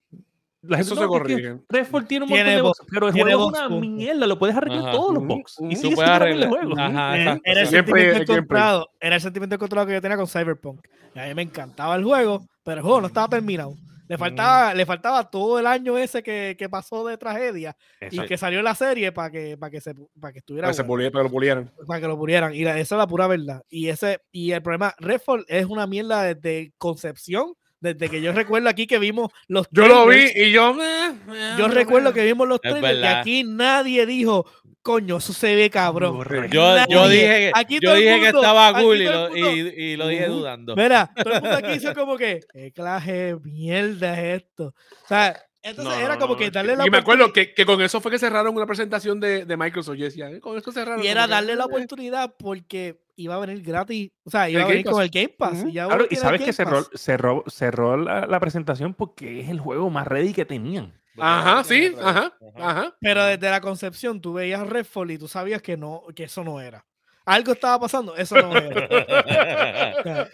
[0.62, 1.62] La Eso gente, se "No, es que corrige.
[1.68, 3.68] Redfall tiene un Tiene montón de bugs, bugs, pero el tiene juego es bugs, una
[3.80, 3.96] punto.
[3.96, 4.26] mierda.
[4.26, 4.92] Lo puedes arreglar Ajá.
[4.92, 5.42] todos los ujú.
[5.70, 6.74] Y Tú puedes bueno el arreglar- juego.
[6.78, 7.40] Ajá, Eh.
[7.44, 8.88] Era el sentimiento encontrado.
[9.00, 10.80] Era el sentimiento encontrado que yo tenía con Cyberpunk.
[11.14, 13.74] Y a mí me encantaba el juego, pero el juego no estaba terminado.
[14.10, 18.26] Le faltaba, le faltaba todo el año ese que, que pasó de tragedia y Exacto.
[18.28, 20.82] que salió la serie para que, para que, se, para que estuviera Para, que se
[21.10, 21.70] para lo pulieran.
[21.86, 22.54] para que lo pudieran.
[22.54, 23.62] Y la- esa es la pura verdad.
[23.68, 28.68] Y ese y el problema, Redfall es una mierda desde concepción, desde que yo recuerdo
[28.68, 31.12] aquí que vimos los Yo lo vi y yo me.
[31.58, 34.46] Yo recuerdo que vimos los trailers y aquí nadie dijo,
[34.82, 36.18] coño, eso se ve cabrón.
[36.50, 39.42] Yo, yo dije, que- Aquí yo todo el dije que estaba cool y lo, y,
[39.76, 40.38] y lo dije Ujú.
[40.38, 40.76] dudando.
[40.76, 44.74] Mira, todo el mundo aquí hizo como que, ¿qué clase de mierda es esto?
[45.04, 47.66] O sea, entonces No, era como no, que darle la Y me acuerdo que, que
[47.66, 49.96] con eso fue que cerraron una presentación de, de Microsoft.
[49.96, 51.04] Yo decía, "Eh, con esto cerraron.
[51.04, 51.66] y era que, darle la eh".
[51.66, 55.34] oportunidad porque iba a venir gratis, o sea, iba El a venir con el Game
[55.36, 55.58] Pass.
[55.58, 55.68] Ujú.
[55.68, 59.48] y ya Claro, uno y sabes que cerró, cerró, cerró la, la presentación porque es
[59.48, 60.94] el juego más ready que tenían.
[61.18, 62.96] Ajá, sí, ajá, ajá.
[63.00, 66.60] Pero desde la concepción tú veías Redfall y tú sabías que no, que eso no
[66.60, 66.86] era.
[67.28, 70.28] Algo estaba pasando, eso no era.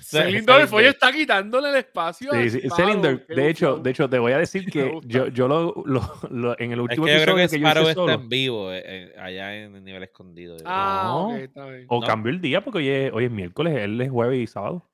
[0.00, 2.30] Se- Cylinder hoy está quitándole el espacio.
[2.32, 5.28] Sí, sí, Sparrow, Cylinder, qué de hecho, de hecho, te voy a decir que yo,
[5.28, 7.66] yo lo, lo- lo- en el Es último que yo creo episodio que que yo
[7.68, 10.56] Sparrow hice está solo, en vivo, eh, eh, allá en el nivel escondido.
[10.64, 11.28] Ah, No.
[11.28, 11.84] ok, está bien.
[11.88, 12.06] o ¿no?
[12.06, 14.88] cambió el día porque hoy es, hoy es miércoles, él es jueves y sábado.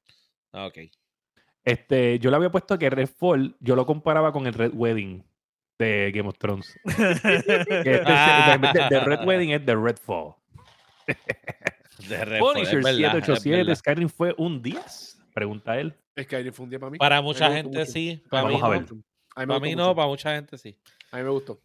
[0.52, 0.78] Ah, ok.
[1.64, 5.22] Este, yo le había puesto que Redfall, yo lo comparaba con el Red Wedding
[5.84, 6.78] de Game of Thrones.
[6.84, 8.58] Que este, Ah.
[8.58, 10.34] de, de Red Wedding es de Redfall.
[12.08, 13.74] De Redfall, es Punisher verdad, es 787, verdad.
[13.76, 15.22] Skyrim fue un 10.
[15.34, 15.94] Pregunta él.
[16.16, 16.98] Es que ayer fue un día para mí.
[16.98, 17.90] Para mucha gente mucho.
[17.90, 18.80] sí, para mí Vamos a gustó ver.
[18.80, 18.94] mucho.
[19.36, 19.96] A mí me Para mí no, mucho.
[19.96, 20.76] para mucha gente sí.
[21.12, 21.60] A mí me gustó.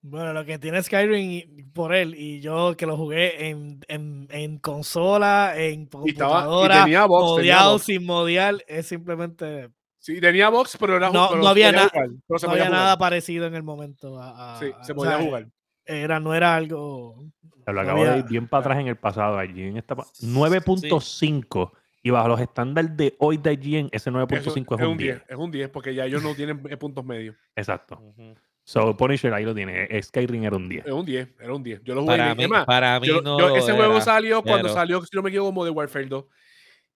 [0.00, 4.28] Bueno, lo que tiene Skyrim y- por él y yo que lo jugué en, en,
[4.30, 7.36] en consola, en Y, estaba, y computadora, tenía box.
[7.38, 7.84] Tenía modiado, box.
[7.84, 12.08] sin modiar, es simplemente Sí, tenía box, pero era No- pero no había na- jugar,
[12.26, 14.20] pero no había nada parecido en el momento.
[14.20, 15.46] a- a- Sí, se o podía sea, jugar.
[15.84, 17.16] Era, no era algo.
[17.64, 19.38] Se lo No acabo de había- ir bien para atrás en el pasado.
[19.38, 20.26] Allí en esta pa- Sí.
[20.26, 21.72] 9.5.
[22.02, 25.22] Y bajo los estándares de hoy de IGN, ese 9.5 Eso es un 10.
[25.28, 27.34] Es un 10, porque ya ellos no tienen puntos medios.
[27.56, 27.98] Exacto.
[28.00, 28.34] Ujú.
[28.64, 29.84] So, Punisher ahí lo tiene.
[29.90, 30.86] eh, Skyrim era un 10.
[30.86, 31.82] Es un 10, era un 10.
[31.82, 32.16] Yo lo jugué.
[32.18, 33.38] Para mí, además, para mí yo- no.
[33.38, 36.24] yo- ese juego era, salió cuando pero- salió, si no me equivoco, Modern Warfare 2.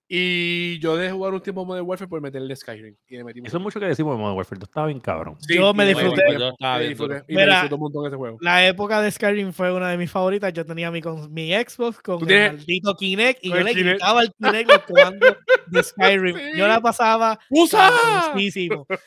[0.09, 2.95] Y yo dejé jugar un tiempo Modern Warfare por meterle Skyrim.
[3.09, 4.69] Y le metí Eso es mucho que decimos de Modern Warfare 2.
[4.69, 5.37] Estaba bien cabrón.
[5.41, 8.07] Sí, Yo me disfruté- yo estaba me bien disfruté, y me Mira, disfruté un montón
[8.07, 8.39] ese juego.
[8.43, 10.53] La época de Skyrim fue una de mis favoritas.
[10.53, 13.65] Yo tenía mi, con, mi Xbox con Tú el tienes- maldito Kinect y yo el
[13.65, 13.95] le Kinect.
[14.01, 15.37] quitaba al Kinect los comandos
[15.69, 16.37] de Skyrim.
[16.57, 16.81] Yo la Sí.
[16.83, 17.91] pasaba ¡Usa!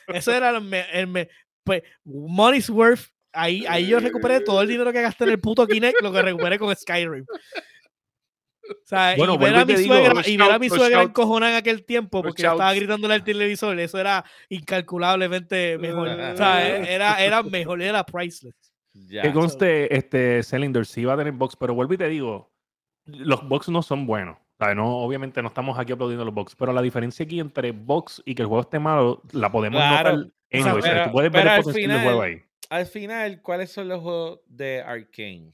[0.08, 1.28] Eso era el, me- el me-
[1.62, 3.02] pues, money's worth.
[3.32, 6.22] Ahí, ahí yo recuperé todo el dinero que gasté en el puto Kinect, lo que
[6.22, 7.26] recuperé con Skyrim.
[8.68, 11.02] O sea, Bueno, y ver a mi digo, suegra, los y ver a mi suegra
[11.02, 16.08] encojonada en aquel tiempo porque yo estaba gritándole al televisor, eso era incalculablemente mejor.
[16.08, 18.54] o sea, e- era, era mejor, era priceless.
[18.94, 19.22] Ya.
[19.22, 22.50] Que conste, este Cylinder sí va a tener box, pero vuelvo y te digo,
[23.04, 24.38] los box no son buenos.
[24.58, 24.74] ¿sabes?
[24.74, 28.34] No, obviamente no estamos aquí aplaudiendo los box, pero la diferencia aquí entre box y
[28.34, 30.12] que el juego esté malo, la podemos Claro.
[30.16, 30.30] notar.
[30.50, 32.42] Anyway, o sea, pero- tú puedes ver el al potencial del juego final- ahí.
[32.70, 35.52] Al final, ¿cuáles son los juegos de Arkane?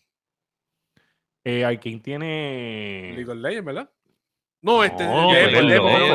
[1.45, 3.13] Eh, Arkane tiene...
[3.17, 3.91] League of Legends, ¿verdad?
[4.61, 5.05] No, este.
[5.05, 5.69] No, el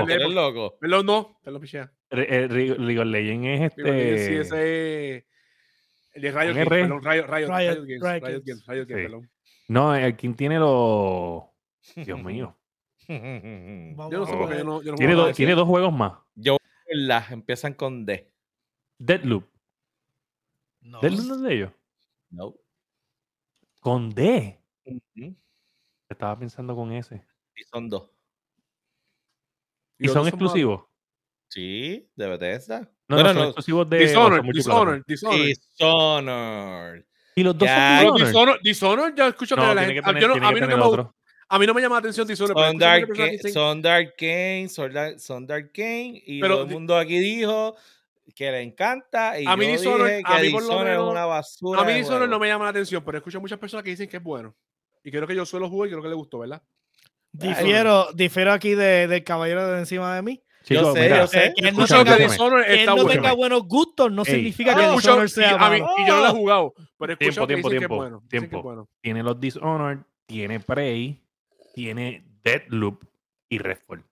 [0.08, 0.78] Demo, loco.
[0.80, 1.92] Perdón, no, te lo pichea.
[2.10, 4.40] Re- eh, League of Legends es Legends, Sí, este...
[5.18, 5.28] ese.
[6.14, 7.88] El de Riot Games, perdón, Riot, Riot, Games,
[8.24, 8.66] Riot Games.
[8.68, 9.30] Riot Games, perdón.
[9.68, 11.44] No, Arkane tiene los...
[11.96, 12.58] Dios mío.
[13.10, 16.14] Yo no sé por qué yo no, yo no Tiene, do- tiene dos juegos más.
[16.36, 16.58] Yo,
[16.90, 18.32] las empiezan con D.
[18.98, 19.44] Deadloop.
[20.82, 21.02] No.
[21.02, 21.72] Deadloop no es de ellos.
[22.30, 22.56] No.
[23.82, 24.58] Con D.
[24.88, 25.36] Ujú.
[26.10, 27.26] Estaba pensando con ese.
[27.56, 28.10] Y son dos.
[30.00, 30.84] ¿Y los son dos exclusivos?
[31.50, 32.82] Sí, de Bethesda.
[33.08, 33.46] No, Bueno, no, son no.
[33.50, 33.98] exclusivos de...
[34.00, 34.52] Dishonored, son.
[34.54, 35.48] Dishonored, Dishonored.
[35.48, 37.06] Dishonored.
[37.36, 38.28] Y los dos Ya, son Pero Dishonored.
[38.28, 40.04] Dishonored, Dishonored, ya escucho que No, la tiene gente.
[40.04, 41.16] que a- tener, yo no- tiene a que mí no tener me- otro.
[41.50, 42.56] A mí no me llama la atención Dishonored.
[42.56, 45.72] pero Son escucho muchas Dark, personas Ga- dicen- son Dark Kane, son Dark, son Dark
[45.74, 47.76] Kane, y Pero todo el di- mundo aquí dijo
[48.36, 49.40] que le encanta.
[49.40, 51.26] Y A mí yo Dishonored- dije que a mí por lo Dishonored es menos- una
[51.26, 51.82] basura.
[51.82, 52.32] A mí de Dishonored juego.
[52.34, 54.54] no me llama la atención, pero escucho muchas personas que dicen que es bueno.
[55.08, 56.62] Y creo que yo suelo jugar y creo que le gustó, ¿verdad?
[57.32, 60.44] Difiero, difiero aquí de- del caballero de encima de mí.
[60.66, 61.54] Chicos, sé, mira, yo sé.
[61.56, 63.10] Que él no que tenga, que él está no bueno.
[63.10, 64.34] tenga buenos gustos no Ey.
[64.34, 65.88] significa Ah, que escucho- Dishonored y, sea mí- malo.
[65.98, 68.20] y yo no lo he jugado, pero escucho Tiempo, que tiempo, que tiempo, bueno.
[68.20, 68.62] que es tiempo.
[68.64, 68.90] bueno.
[69.00, 71.22] Tiene los Dishonored, tiene Prey,
[71.74, 73.02] tiene Deadloop
[73.48, 74.04] y Redfall.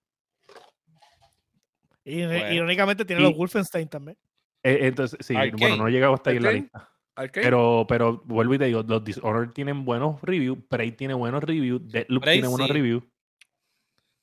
[2.05, 2.53] Y, Bueno.
[2.53, 4.17] irónicamente tiene Y- los Wolfenstein también.
[4.63, 6.89] Eh, entonces, sí, bueno, no he llegado hasta ahí en la lista.
[7.15, 7.43] Arcane.
[7.45, 11.81] Pero, pero vuelvo y te digo, los Dishonored tienen buenos reviews, Prey tiene buenos reviews,
[11.89, 12.73] Deadloop Prey tiene buenos sí.
[12.73, 13.03] reviews.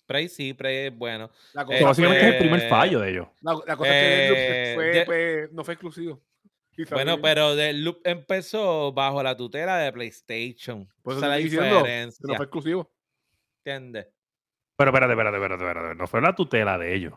[0.07, 1.31] Prey sí, Prey es bueno.
[1.55, 3.28] la Eh, cosa, So, básicamente es el primer eh, fallo de ellos.
[3.40, 6.20] la, la cosa es que eh, fue, de- fue- no fue exclusivo.
[6.90, 7.22] Bueno, bien.
[7.22, 10.88] pero The Loop empezó bajo la tutela de PlayStation.
[11.02, 12.24] Por eso Esa es la diciendo diferencia.
[12.26, 12.90] no fue exclusivo.
[13.64, 14.07] ¿Entiendes?
[14.76, 15.94] Pero espérate, espérate, espérate, espérate.
[15.96, 17.12] No fue la tutela de ellos.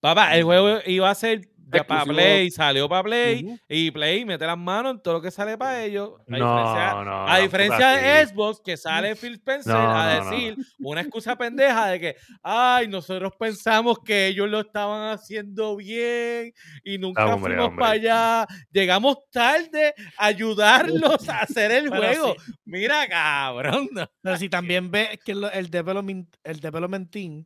[0.00, 2.04] Papá, el juego iba a ser de- para.
[2.04, 3.58] Play, salió para Play, Ujú.
[3.68, 6.12] y Play mete las manos en todo lo que sale para ellos.
[6.20, 7.28] A No, diferencia, no.
[7.28, 8.26] a diferencia de.
[8.26, 10.30] Xbox, que sale Phil Spencer No, a no, no.
[10.30, 16.52] decir una excusa pendeja de que, ay, nosotros pensamos que ellos lo estaban haciendo bien
[16.84, 17.80] y nunca Ah, hombre, fuimos hombre.
[17.80, 18.46] para allá.
[18.72, 22.34] Llegamos tarde a ayudarlos a hacer el juego.
[22.44, 22.52] sí.
[22.64, 23.88] Mira, cabrón.
[23.92, 24.08] no.
[24.22, 27.44] Pero si también ves que el development, el development team,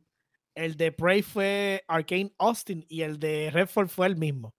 [0.55, 4.55] el de Prey fue Arcane Austin y el de Redfall fue el mismo.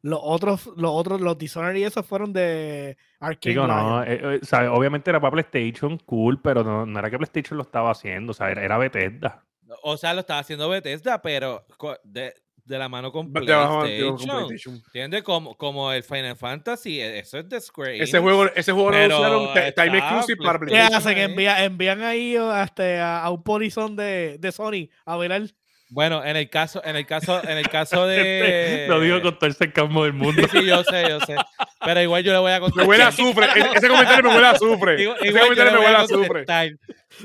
[0.00, 3.52] Los otros, los otros, los Dishonored y esos fueron de Arcane.
[3.52, 7.16] Digo, no, eh, eh, sabe, obviamente era para PlayStation, cool, pero no, no era que
[7.18, 9.44] PlayStation lo estaba haciendo, o sea, era, era Bethesda.
[9.82, 11.66] O sea, lo estaba haciendo Bethesda, pero
[12.04, 12.32] de-
[12.68, 14.74] de la mano con PlayStation.
[14.86, 15.22] ¿Entiendes?
[15.22, 18.08] Como, como el Final Fantasy, e- eso es de Square Enix.
[18.10, 20.94] Ese juego, ese juego lo ti- Time Exclusive para ¿Qué PlayStation.
[20.98, 21.16] hacen?
[21.18, 21.24] ahí.
[21.24, 25.42] Envía- envían ahí hasta a, a un polizón de, de Sony a velar.
[25.90, 28.84] Bueno, en el caso, en el caso, en el caso de.
[28.90, 30.42] Lo digo con todo el sarcasmo del mundo.
[30.52, 31.34] Sí, yo sé, yo sé.
[31.82, 32.86] Pero igual yo le voy a Me contestar.
[32.88, 33.46] huele a azufre.
[33.46, 35.02] E- Ese comentario me huele a azufre.
[35.02, 36.00] Igual, Ese comentario me huele a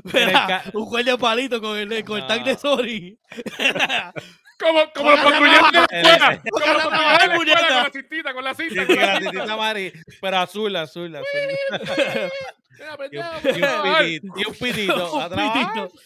[0.06, 2.58] Mira, ca- un de palito con el, con el tag de No.
[2.60, 3.18] Sony.
[4.64, 6.42] Como, como los patrulleros de la el- escuela.
[6.52, 8.82] Como los patrulleros de la escuela con la cintita, con la cinta.
[8.82, 11.26] sí, con la la titita Mari, pero azul, azul, azul.
[13.12, 13.24] Y un,
[14.38, 15.92] y un pitito, y un pitito.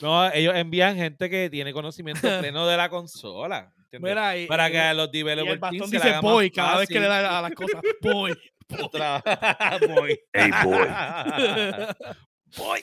[0.00, 3.72] No, ellos envían gente que tiene conocimiento pleno de la consola.
[3.92, 6.98] Mira, y, Para y- que los y el developers bastón dice boy cada vez que
[7.00, 7.80] le da a las cosas.
[8.02, 8.36] Boy.
[8.68, 10.20] boy.
[10.32, 10.88] Hey, boy.
[12.56, 12.80] Boy.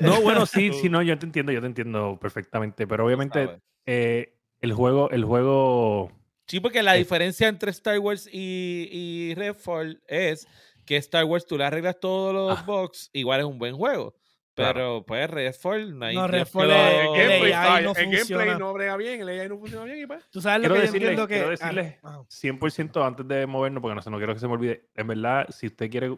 [0.00, 4.34] No, bueno, sí, sí, no, yo te entiendo, yo te entiendo perfectamente, pero obviamente eh,
[4.60, 6.12] el juego, el juego,
[6.46, 10.48] Sí, porque la diferencia entre Star Wars y, y Redfall es
[10.84, 12.64] que Star Wars tú le arreglas todos los Ah.
[12.66, 14.14] bugs, igual es un buen juego.
[14.54, 14.74] Claro.
[14.74, 18.18] Pero pues Redfall no hay No, Redfall lo- es- El gameplay, AI no el gameplay
[18.18, 18.58] funciona.
[18.58, 20.28] no brega bien, el AI no funciona bien y pues.
[20.30, 21.34] Tú sabes lo Quiero que yo decirle- que.
[21.34, 24.48] quiero ah, decirle- ah, 100% antes de movernos, porque no, sé, no quiero que se
[24.48, 26.14] me olvide, en verdad, si usted quiere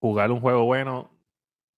[0.00, 1.15] jugar un juego bueno,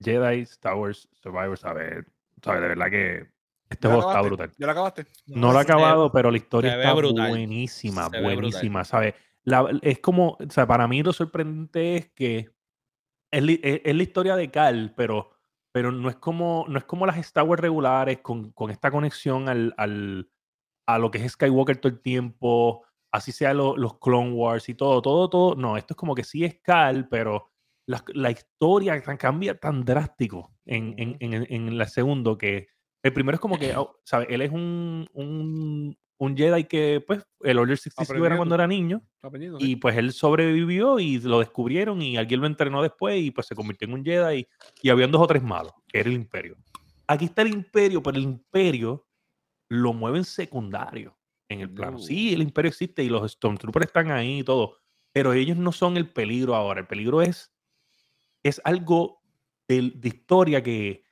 [0.01, 2.05] Jedi, Star Wars, Survivor, sabe,
[2.43, 3.27] sabe, de verdad que
[3.71, 4.53] este ¿Ya lo juego está brutal.
[4.59, 5.07] ¿Ya lo acabaste?
[5.27, 7.29] No lo he ve- acabado, pero la historia está brutal.
[7.29, 9.15] buenísima, Se buenísima, ¿sabes?
[9.45, 12.51] La- es como, o sea, para mí lo sorprendente es que
[13.31, 15.31] es, es- es la historia de Cal, pero,
[15.73, 19.49] pero no, es como, no es como las Star Wars regulares con, con esta conexión
[19.49, 20.31] al, al-
[20.87, 24.75] a lo que es Skywalker todo el tiempo, así sea lo- los Clone Wars y
[24.75, 25.55] todo, todo, todo.
[25.57, 27.51] No, esto es como que sí es Cal, pero
[27.89, 32.69] la, la historia cambia tan drástico en, en, en, el- en la segundo que
[33.03, 34.29] el primero es como que, oh, ¿sabes?
[34.31, 39.03] Él es un, un, un Jedi que, pues, el Order 66 era cuando era niño.
[39.61, 43.55] Y pues él sobrevivió y lo descubrieron y alguien lo entrenó después y pues se
[43.55, 44.49] convirtió en un Jedi y,
[44.83, 46.57] y habían dos o tres malos, que era el imperio.
[47.07, 49.07] Aquí está el imperio, pero el imperio
[49.71, 51.17] lo mueven secundario
[51.49, 51.93] en el plano.
[51.93, 51.99] No.
[52.03, 54.77] Sí, el imperio existe y los Stormtroopers están ahí y todo,
[55.15, 56.81] pero ellos no son el peligro ahora.
[56.81, 57.55] El peligro es,
[58.49, 59.21] es algo
[59.69, 61.03] de, de historia que,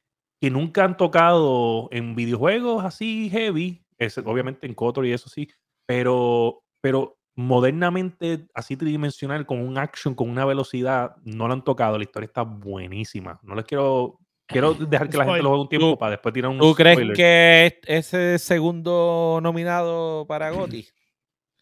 [0.40, 5.48] que nunca han tocado en videojuegos así heavy, es, obviamente en KOTOR y eso sí,
[5.86, 11.96] pero, pero modernamente, así tridimensional, con un action, con una velocidad, no lo han tocado.
[11.98, 13.38] La historia está buenísima.
[13.42, 14.18] No les quiero.
[14.48, 16.58] Quiero dejar que la gente lo juegue un tiempo ¿Tú- para después tirar un.
[16.58, 17.16] ¿Tú crees spoiler.
[17.16, 20.86] que es- ese segundo nominado para GOTY?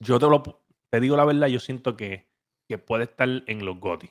[0.00, 0.42] Yo te lo
[0.90, 2.28] te digo la verdad, yo siento que,
[2.68, 4.10] que puede estar en los GOTY.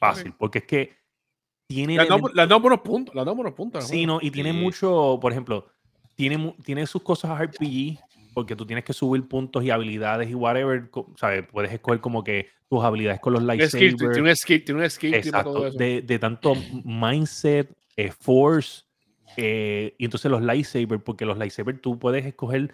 [0.00, 0.92] Fácil, porque es que
[1.68, 1.94] tiene.
[1.94, 2.08] Le han
[2.48, 3.14] dado buenos puntos.
[3.14, 3.86] Le han dado buenos puntos.
[3.86, 4.58] Sí, no, y tiene Sí.
[4.58, 5.66] mucho, por ejemplo,
[6.16, 7.98] tiene, tiene sus cosas RPG,
[8.34, 11.46] porque tú tienes que subir puntos y habilidades y whatever, ¿sabes?
[11.46, 13.96] Puedes escoger como que tus habilidades con los lightsabers.
[13.96, 15.78] tiene un skill, tiene un skill, tiene todo Exacto, eso.
[15.78, 18.84] de, de tanto mindset, eh, force,
[19.36, 22.72] eh, y entonces los lightsabers, porque los lightsabers tú puedes escoger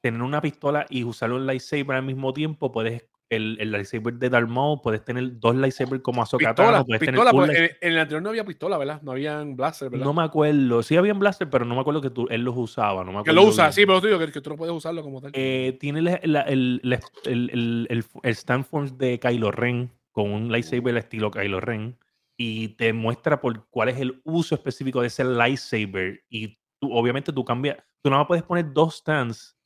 [0.00, 4.30] tener una pistola y usar un lightsaber al mismo tiempo, puedes el, el lightsaber de
[4.30, 7.76] Darth Maul, puedes tener dos lightsabers como Ahsoka Pistola, puedes pistola, tener un porque light-
[7.82, 9.02] en, en el anterior no había pistola, ¿verdad?
[9.02, 10.04] No habían blaster, ¿verdad?
[10.06, 13.04] no me acuerdo, sí habían blaster, pero no me acuerdo que tú, él los usaba,
[13.04, 13.72] no me que acuerdo lo usa, bien.
[13.74, 15.30] sí, pero digo que, que tú no puedes usarlo como tal.
[15.34, 16.80] Eh, tiene la- la- el,
[17.24, 21.98] el, el, el, el standform de Kylo Ren con un lightsaber estilo Kylo Ren
[22.36, 27.32] y te muestra por cuál es el uso específico de ese lightsaber y tú, obviamente
[27.32, 29.57] tú cambias, tú nada más puedes poner dos stands,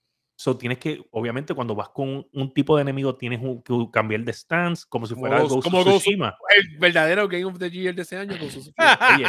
[0.42, 3.72] so tienes que, obviamente cuando vas con un, un tipo de enemigo tienes un- que
[3.92, 6.37] cambiar de stance como si fuera Ghost- Ghost como of Ghost Tsushima.
[6.57, 8.37] el verdadero Game of the Year de ese año.
[8.37, 9.24] Con Oye,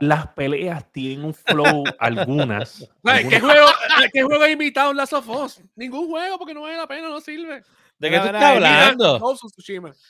[0.00, 2.88] las peleas tienen un flow algunas.
[3.04, 3.68] Ay, ¿Qué algunas- juego,
[4.12, 5.62] ¿Qué juego ha imitado Last of Us?
[5.76, 7.62] Ningún juego porque no vale la pena, no sirve.
[7.98, 9.18] ¿De qué tú estás hablando?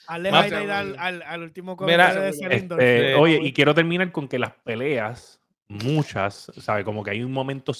[0.07, 3.13] Al, al, al último Mira, comentario de este, Sí.
[3.19, 6.83] oye, y quiero terminar con que las peleas, muchas, ¿sabes?
[6.83, 7.73] Como que hay un momento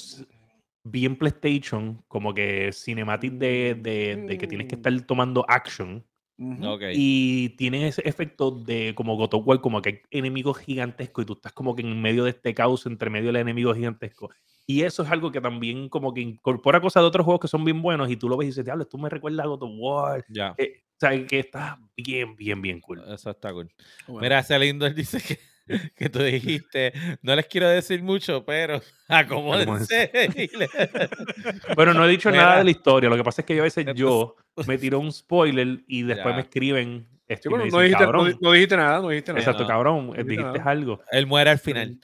[0.91, 6.03] bien PlayStation, como que cinematic de, de- de que tienes que estar tomando action.
[6.39, 6.67] Ujú.
[6.69, 6.81] Ok.
[6.93, 11.25] Y tienen ese efecto de como God of War, como que hay enemigos gigantescos y
[11.25, 14.29] tú estás como que en medio de este caos, entre medio del enemigo gigantesco.
[14.65, 17.63] Y eso es algo que también como que incorpora cosas de otros juegos que son
[17.63, 19.71] bien buenos y tú lo ves y dices, diablo, tú me recuerdas a God of
[19.77, 20.25] War.
[20.29, 20.53] Ya.
[20.57, 23.01] Eh, o sea, que está bien, bien, bien cool.
[23.07, 23.71] Eso está cool.
[24.07, 24.21] Bueno.
[24.21, 25.39] Mira, Celindor dice que,
[25.95, 30.11] que tú dijiste, no les quiero decir mucho, pero acomódense.
[31.75, 32.43] Bueno, no he dicho Mira.
[32.43, 33.09] nada de la historia.
[33.09, 34.35] Lo que pasa es que yo a veces yo
[34.67, 36.35] me tiro un spoiler y después Ya.
[36.35, 37.07] me escriben.
[37.27, 39.39] esto Sí, y me bueno, dicen, no, dijiste, no, no dijiste nada, no dijiste nada.
[39.41, 39.67] Exacto, no.
[39.67, 40.05] cabrón.
[40.07, 40.71] dijiste Dijiste nada.
[40.71, 41.01] algo.
[41.11, 41.97] Él muere al final.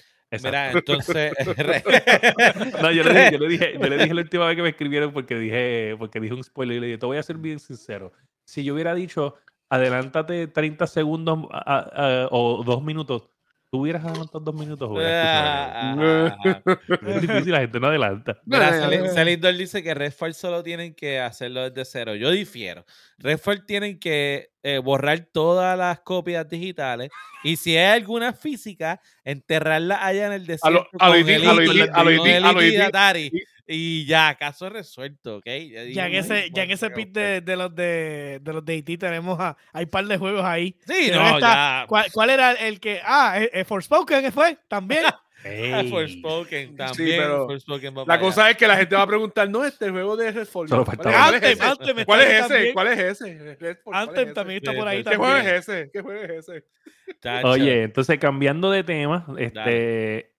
[0.43, 0.77] Mira, Exacto.
[0.93, 1.31] entonces.
[2.81, 4.69] No, yo le, dije, yo, le dije, yo le dije la última vez que me
[4.69, 7.59] escribieron porque dije, porque dije un spoiler y le dije, te voy a ser bien
[7.59, 8.11] sincero.
[8.45, 9.35] Si yo hubiera dicho,
[9.69, 11.79] adelántate 30 segundos a-
[12.23, 13.29] a- o dos minutos,
[13.73, 14.87] ¿tú hubieras adelantado dos minutos?
[14.87, 15.15] hubieras
[15.95, 16.79] escuchado Ah, eso?
[17.07, 18.37] Es difícil, la gente no adelanta.
[19.15, 22.13] Celindor dice que Redfall solo tienen que hacerlo desde cero.
[22.13, 22.85] Yo difiero.
[23.17, 27.09] Redfall tienen que eh, borrar todas las copias digitales
[27.43, 31.21] y si hay alguna física, enterrarla allá en el A lo- desierto a lo con
[31.23, 31.59] Iti- el a lo
[31.91, 32.09] a lo
[32.45, 32.59] a lo
[33.65, 35.45] Y ya, caso resuelto, ¿ok?
[35.93, 38.99] Ya en ese, ya en ese pit de, de los de, de los de IT
[38.99, 40.75] tenemos a, hay un par de juegos ahí.
[40.85, 41.85] Sí, no, está- ya.
[41.87, 42.99] ¿Cuál, cuál era el que?
[43.05, 45.03] Ah, eh, eh, Forspoken fue también.
[45.45, 47.19] Ey, Forspoken también.
[47.21, 50.15] pero Forspoken va La cosa es que la gente va a preguntar, no, este juego
[50.15, 50.69] de Redfall.
[50.69, 52.05] Solo ¿Cuál es ese?
[52.05, 52.73] ¿Cuál es ese?
[52.73, 53.55] ¿Cuál es ese?
[53.59, 54.33] Redfall, ¿cuál es Anthem ese?
[54.33, 55.03] también está Sí, por ahí sí.
[55.09, 55.55] ¿Qué juego también.
[55.55, 55.89] es ese?
[55.91, 56.65] ¿Qué juego es ese?
[57.21, 57.47] Chacho.
[57.49, 60.31] Oye, entonces cambiando de tema, este,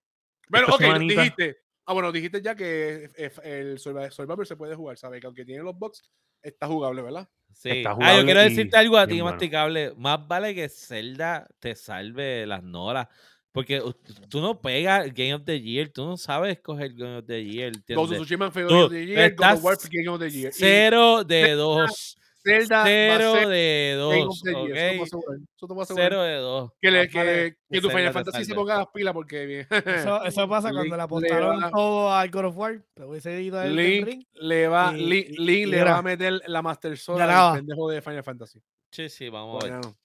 [0.48, 1.63] Bueno, ok, semanita- dijiste.
[1.86, 5.20] Ah, bueno, dijiste ya que eh, el Survivor se puede jugar, ¿sabes?
[5.20, 6.02] Que aunque tiene los bugs,
[6.42, 7.28] está jugable, ¿verdad?
[7.52, 7.68] Sí.
[7.70, 9.30] Está Ah, yo jugable quiero y decirte algo a ti, bueno.
[9.32, 9.92] masticable.
[9.96, 13.08] Más vale que Zelda te salve las nolas.
[13.52, 13.80] Porque
[14.28, 17.70] tú no pegas Game of the Year, tú no sabes escoger Game of the Year.
[17.70, 18.18] Ghost of ¿entiendes?
[18.18, 20.52] Tsushima fue Game of the Year, God of War estás fue Game of the Year.
[20.52, 22.16] Cero de dos.
[22.44, 24.14] Zelda va a Cero ser de dos.
[24.14, 26.06] Year, eso te puedo asegurar, eso te puedo asegurar.
[26.10, 26.72] Cero de dos.
[26.80, 29.66] Que, le, que, que tu Final Fantasy se ponga las pilas porque bien.
[29.70, 32.82] Eso, eso pasa Link cuando le apostaron va- todo al God of War.
[32.94, 34.24] Te hubiese ido al Link Ring.
[34.34, 37.56] le va, y- Link, y- Link y le va a meter la Master Sword al
[37.56, 38.60] pendejo de Final Fantasy.
[38.90, 39.78] Sí, sí, vamos a ver.
[39.78, 39.96] Bueno,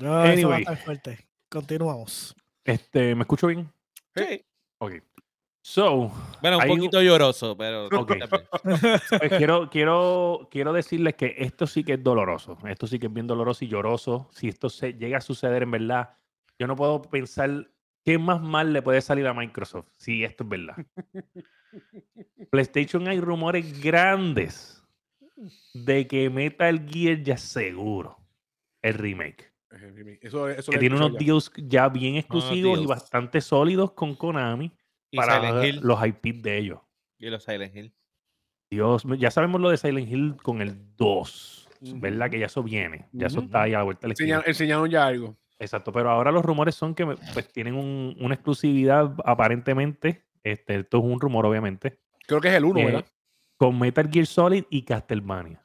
[0.00, 0.60] No, eso va a Anyway.
[0.62, 1.28] estar fuerte.
[1.48, 2.34] Continuamos.
[2.64, 3.68] este, ¿me escucho bien?
[4.14, 4.44] Sí.
[4.78, 4.92] Ok.
[5.68, 6.10] So,
[6.40, 7.88] Bueno, un poquito lloroso, pero.
[7.88, 8.12] Ok.
[8.62, 12.56] pues quiero, quiero, quiero decirles que esto sí que es doloroso.
[12.66, 14.30] Esto sí que es bien doloroso y lloroso.
[14.32, 16.16] Si esto se llega a suceder en verdad,
[16.58, 17.70] yo no puedo pensar
[18.02, 20.76] qué más mal le puede salir a Microsoft si esto es verdad.
[22.50, 24.82] PlayStation hay rumores grandes
[25.74, 28.16] de que Metal Gear ya seguro
[28.80, 29.52] el remake.
[30.22, 31.18] eso, eso Que tiene unos ya.
[31.18, 34.72] deals ya bien exclusivos y bastante sólidos con Konami
[35.16, 35.80] para Silent Hill.
[35.82, 36.80] los IP de ellos.
[37.18, 37.94] Y los Silent Hill.
[38.70, 42.30] Dios, ya sabemos lo de Silent Hill con el 2, ¿verdad?
[42.30, 44.42] Que ya eso viene, ya eso está ahí a la vuelta de la esquina.
[44.46, 45.36] Enseñaron, ya algo.
[45.58, 50.98] Exacto, pero ahora los rumores son que pues, tienen un- una exclusividad aparentemente, este, esto
[50.98, 53.04] es un rumor obviamente, Creo que es el 1, eh, ¿verdad?
[53.56, 55.64] con Metal Gear Solid y Castlevania.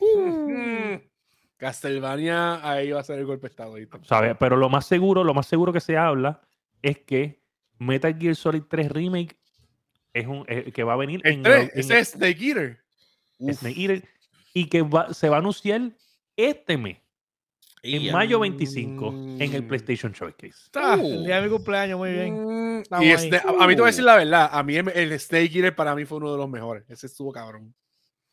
[0.00, 0.96] Mm.
[1.56, 3.74] Castlevania, ahí va a ser el golpe de estado.
[4.02, 4.36] ¿sabes?
[4.38, 6.40] Pero lo más seguro, lo más seguro que se habla
[6.82, 7.42] es que
[7.78, 9.36] Metal Gear Solid 3 Remake
[10.14, 12.78] es un eh, que va a venir El en, 3, en ese es Snake Eater.
[13.38, 13.58] Uf.
[13.58, 14.04] Snake Eater
[14.54, 15.80] y que va- se va a anunciar
[16.36, 16.98] este mes.
[17.84, 18.12] En Y ya.
[18.12, 19.08] mayo 25
[19.38, 19.64] en el.
[19.66, 20.68] PlayStation Showcase.
[20.74, 21.06] Ah, Uh.
[21.06, 22.34] el día de mi cumpleaños, muy bien.
[22.34, 24.48] Mm, Estamos y este- a, a mí te voy a decir la verdad.
[24.52, 26.82] A mí el, el Snake Eater para mí fue uno de los mejores.
[26.90, 27.72] Ese estuvo cabrón.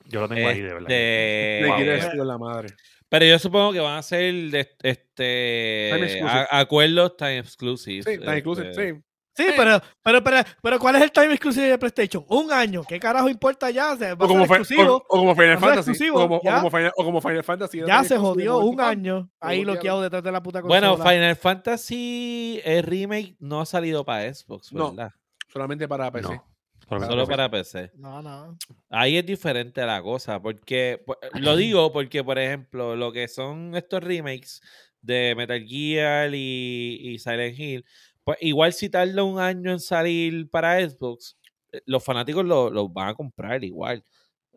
[0.08, 0.90] Yo lo tengo ahí, de verdad.
[0.90, 1.80] Este, Snake wow.
[1.80, 2.68] Eater estuvo en la madre.
[3.08, 6.30] Pero yo supongo que van a ser de, Time este exclusive.
[6.50, 8.04] a- acuerdos time exclusive.
[8.04, 8.70] Sí, está inclusive.
[8.72, 9.00] este, Sí.
[9.38, 12.24] Sí, pero, pero, pero, pero, ¿cuál es el time exclusivo de PlayStation?
[12.30, 12.84] Un año.
[12.88, 13.92] ¿Qué carajo importa ya?
[13.92, 14.94] O sea, va O a ser como, exclusivo.
[14.96, 15.80] o, o como Final Fantasy.
[15.92, 16.56] exclusivo, O como, o ya.
[16.58, 17.82] como Final, o como Final Fantasy.
[17.86, 19.74] Ya se jodió como un año ahí bloqueado.
[19.74, 20.90] bloqueado detrás de la puta consola.
[20.90, 25.12] Bueno, Final Fantasy el remake no ha salido para Xbox, No, ¿verdad?
[25.48, 26.30] Solamente para PC.
[26.30, 26.44] No,
[26.88, 27.92] solamente Solo para PC.
[27.96, 28.58] No, no.
[28.90, 33.76] Ahí es diferente la cosa, porque pu- lo digo porque, por ejemplo, lo que son
[33.76, 34.62] estos remakes
[35.02, 37.86] de Metal Gear y, y Silent Hill,
[38.26, 41.38] pues igual si tarda un año en salir para Xbox,
[41.72, 44.04] eh, los fanáticos lo, lo van a comprar igual.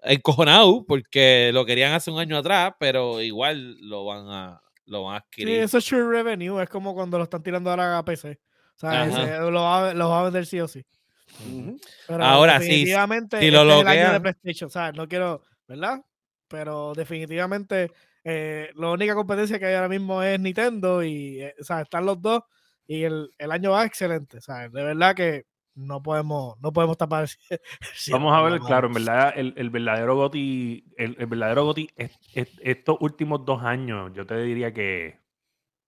[0.02, 5.16] Encojonado, porque lo querían hace un año atrás, pero igual lo van a, lo van
[5.16, 5.60] a Sí, adquirir.
[5.62, 6.60] eso es sure revenue.
[6.62, 8.40] Es como cuando lo están tirando ahora a PC.
[8.76, 10.84] O sea, ese- lo, va, a- lo va a vender sí o sí.
[11.44, 11.78] Ujú.
[12.06, 14.68] Pero Ahora sí, definitivamente si lo este es el año de PlayStation.
[14.68, 16.00] O sea, no quiero, ¿verdad?
[16.48, 17.90] Pero definitivamente
[18.24, 22.06] eh, la única competencia que hay ahora mismo es Nintendo y, eh, o sea, están
[22.06, 22.42] los dos
[22.89, 24.39] y el, el año va excelente.
[24.39, 27.28] O sea, de verdad que no podemos, no podemos tapar
[28.11, 32.59] Vamos a ver, claro, en verdad, el, el verdadero GOTY, el, el verdadero es- es-
[32.62, 35.20] estos últimos dos años, yo te diría que,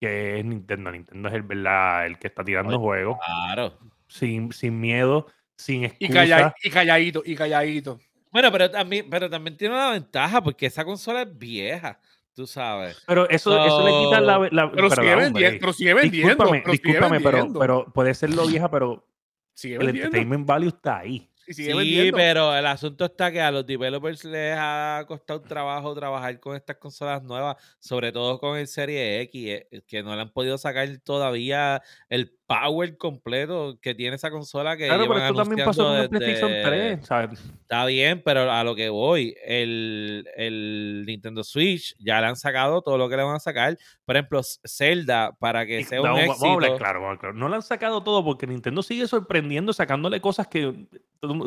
[0.01, 0.93] que es Nintendo.
[0.93, 3.79] Nintendo es el verdad, el que está tirando Oye, juegos Claro.
[4.07, 5.27] sin, sin miedo,
[5.57, 6.13] sin Y, excusa.
[6.13, 7.99] calla- y calladito, y calladito.
[8.31, 11.99] Bueno, pero también, pero también tiene una ventaja, porque esa consola es vieja,
[12.35, 13.03] tú sabes.
[13.07, 14.49] Pero eso, eso le quita la...
[14.51, 15.61] la Pero sigue vendiendo, break.
[15.61, 16.29] pero sigue vendiendo.
[16.29, 17.61] Discúlpame, pero sigue discúlpame, pero, vendiendo.
[17.61, 19.07] pero puede ser lo vieja, pero
[19.55, 20.07] sigue el vendiendo.
[20.07, 21.27] entertainment value está ahí.
[21.47, 22.17] Y sigue Sí, vendiendo.
[22.17, 26.77] pero el asunto está que a los developers les ha costado trabajo trabajar con estas
[26.77, 30.89] consolas nuevas, sobre todo con el Serie X, eh, que no le han podido sacar
[31.03, 35.97] todavía el power completo que tiene esa consola que Claro, pero esto también pasó con
[35.99, 37.07] el PlayStation desde- 3.
[37.07, 37.41] ¿sabes?
[37.61, 42.83] Está bien, pero a lo que voy, el, el Nintendo Switch ya le han sacado
[42.83, 43.79] todo lo que le van a sacar.
[44.05, 46.79] Por ejemplo, Zelda, para que Y sea un vamos- vamos a hablar éxito.
[46.85, 47.35] claro, vamos a hablar claro.
[47.37, 50.75] No le han sacado todo porque Nintendo sigue sorprendiendo, sacándole cosas que.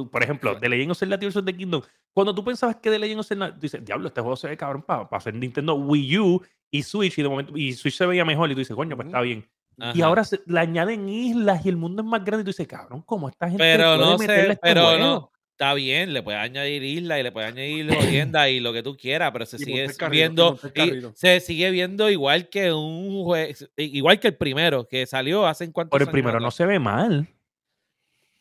[0.10, 1.82] Por ejemplo, The Legend of Zelda Tears of the Kingdom.
[2.14, 3.52] Cuando tú pensabas que The Legend of Zelda.
[3.52, 6.42] Dices, diablo, este juego se ve cabrón para hacer Nintendo Wii U
[6.72, 7.18] y Switch.
[7.18, 7.58] Y de momento.
[7.58, 8.50] Y Switch se veía mejor.
[8.50, 9.46] Y tú dices, coño, pues está bien.
[9.94, 12.42] Y ahora se- le añaden islas y el mundo es más grande.
[12.42, 15.00] Y tú dices, cabrón, ¿cómo esta gente Pero puede no meterle sé, este pero juego?
[15.00, 15.30] no.
[15.52, 17.88] Está bien, le puedes añadir isla y le puedes añadir
[18.28, 22.10] jodienda y lo que tú quieras, pero se Y sigue viendo y se sigue viendo
[22.10, 26.12] igual que un juego, igual que el primero que salió hace cuántos Por el años
[26.14, 27.28] primero no se ve mal.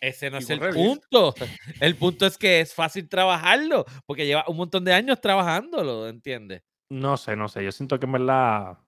[0.01, 1.33] Ese no Y es el punto.
[1.81, 6.63] El punto es que es fácil trabajarlo, porque lleva un montón de años trabajándolo, ¿entiendes?
[6.91, 7.63] No sé, no sé.
[7.63, 8.79] Yo siento que en verdad.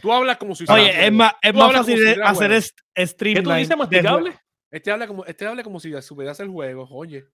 [0.00, 1.16] Tú hablas como si Oye, fuera es juego.
[1.16, 2.54] más, es más fácil si hacer juego.
[2.94, 4.38] es, ¿Qué tú dices, masticable?
[4.70, 6.86] Este habla como, este habla como si supiera el juego.
[6.90, 7.24] Oye,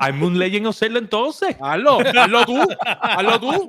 [0.00, 1.54] I'm un Legend of Zelda entonces.
[1.60, 3.68] hazlo, hazlo tú, hazlo tú.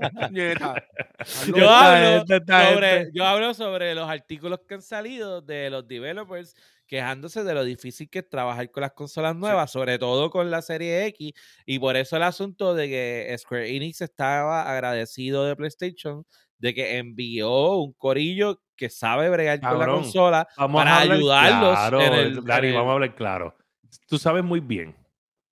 [1.19, 6.55] Hazlo Yo hablo, sobre, yo hablo sobre los artículos que han salido de los developers
[6.87, 10.61] quejándose de lo difícil que es trabajar con las consolas nuevas, sobre todo con la
[10.61, 11.33] serie X,
[11.65, 16.25] y por eso el asunto de que Square Enix estaba agradecido de PlayStation
[16.61, 21.17] de que envió un corillo que sabe bregar con la consola Vamos para a hablar
[21.17, 23.55] ayudarlos Claro, en el- Dani, en el- vamos a hablar claro.
[24.07, 24.95] Tú sabes muy bien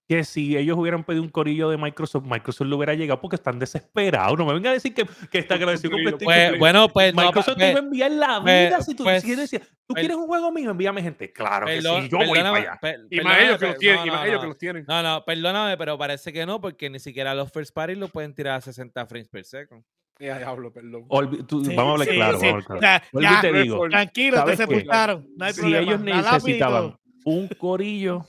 [0.08, 3.60] que si ellos hubieran pedido un corillo de Microsoft, Microsoft le hubiera llegado porque están
[3.60, 4.36] desesperados.
[4.40, 5.54] No me venga a decir que, que está
[5.84, 6.50] agradecido con Pues, PlayStation.
[6.50, 9.04] Pues, bueno, pues, no, Microsoft pues, te iba a enviar la pues, vida si tú
[9.04, 10.72] pues, si ¿tú quieres un juego mío?
[10.72, 11.32] Envíame gente.
[11.32, 12.78] Claro que perdón- sí, yo voy para allá.
[12.82, 14.42] per- Y más ellos que los tienen, no, y más no, ellos no.
[14.42, 14.86] que los tienen.
[14.88, 18.34] No, no, perdóname, pero parece que no, porque ni siquiera los first party lo pueden
[18.34, 19.84] tirar a 60 frames per second.
[20.30, 21.06] Ya, diablo, perdón.
[21.08, 22.40] Olvi- tú- Sí, vamos a hablar sí, claro.
[22.40, 22.46] sí.
[22.48, 22.82] Vamos a hablar O claro.
[22.82, 23.90] sea, Vuelvo ya, te digo.
[23.90, 25.28] Tranquilo, te sepultaron.
[25.38, 25.84] No hay si problema.
[25.84, 28.26] ellos necesitaban un corillo,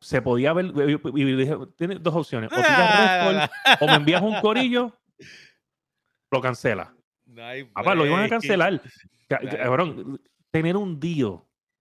[0.00, 0.66] se podía ver.
[1.14, 2.50] Y dije, tienes dos opciones.
[2.52, 3.48] O Ah,
[3.80, 4.92] o me envías un corillo,
[6.30, 6.94] lo cancela.
[7.26, 7.42] no
[7.72, 8.80] Papá, lo iban a cancelar.
[9.28, 11.40] Cabrón, tener un deal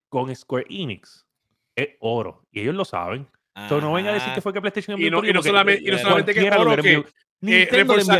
[0.10, 1.26] con Square Enix
[1.76, 2.44] es oro.
[2.52, 3.28] Y ellos lo saben.
[3.56, 4.36] Entonces no vengan a decir Ajá.
[4.36, 6.34] que fue que PlayStation Y envió no, un y no solamente, y no eh, solamente
[6.34, 7.04] que oro, que.
[7.46, 7.68] Eh,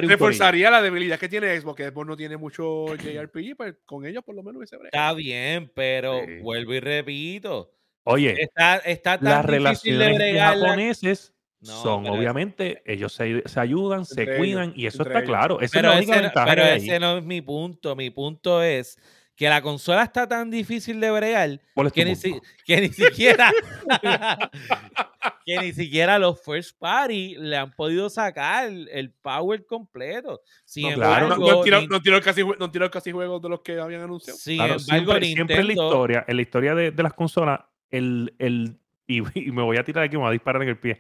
[0.04, 4.24] reforzaría la debilidad que tiene Xbox, que después no tiene mucho JRPG, pues con ellos
[4.24, 4.90] por lo menos hubiese brega.
[4.94, 6.40] Está bien, pero Sí.
[6.42, 7.74] vuelvo y repito.
[8.04, 13.60] Oye, Está, está tan las relaciones de japoneses No, son, pero obviamente, ellos se, se
[13.60, 15.30] ayudan, se cuidan, ellos, y eso está ellos.
[15.30, 15.60] claro.
[15.60, 17.96] Esa Pero, es la única ese, no, ventaja pero ese no es mi punto.
[17.96, 18.98] Mi punto es
[19.38, 22.28] que la consola está tan difícil de bregar ¿Cuál es tu que ni, punto?
[22.28, 23.54] si- que ni siquiera
[25.46, 30.42] que ni siquiera los first party le han podido sacar el power completo.
[30.66, 33.50] Sin No, claro, no, embargo, no tiró, no tiró casi, no tiró casi juegos de
[33.50, 34.38] los que habían anunciado.
[34.38, 37.14] sin Claro, embargo, siempre, siempre en la Nintendo- historia, en la historia de, de las
[37.14, 38.78] consolas, el, el
[39.08, 40.98] y, y me voy a tirar aquí, me voy a disparar en el pie.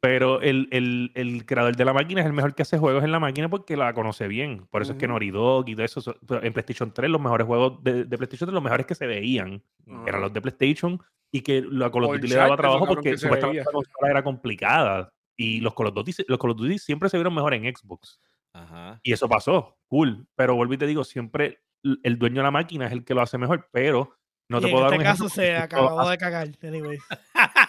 [0.00, 3.12] Pero el, el, el creador de la máquina es el mejor que hace juegos en
[3.12, 4.66] la máquina porque la conoce bien.
[4.70, 5.06] Por eso es que.
[5.06, 6.00] Naughty Dog y todo eso.
[6.00, 8.94] so- pero En PlayStation 3, los mejores juegos de, de PlayStation 3, los mejores que
[8.96, 9.62] se veían,
[10.06, 11.00] eran los de PlayStation.
[11.32, 15.12] Y que la Call of Duty le daba trabajo porque supuestamente la consola era complicada.
[15.36, 18.20] Y los Call, of Duty, los Call of Duty siempre se vieron mejor en Xbox.
[18.54, 18.98] Ajá.
[19.02, 20.26] Y eso pasó, cool.
[20.34, 21.60] Pero vuelvo y te digo, siempre
[22.02, 24.16] el dueño de la máquina es el que lo hace mejor, pero
[24.48, 25.42] no Y te puedo dar este un caso ejemplo.
[25.44, 26.48] se acabó de cagar.
[26.62, 26.98] Anyway.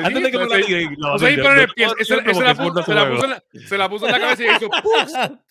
[0.00, 0.58] Se Antes de que me se- la
[0.98, 3.90] no, se puso- es se la juego.
[3.90, 4.70] puso en la- cabeza y hizo.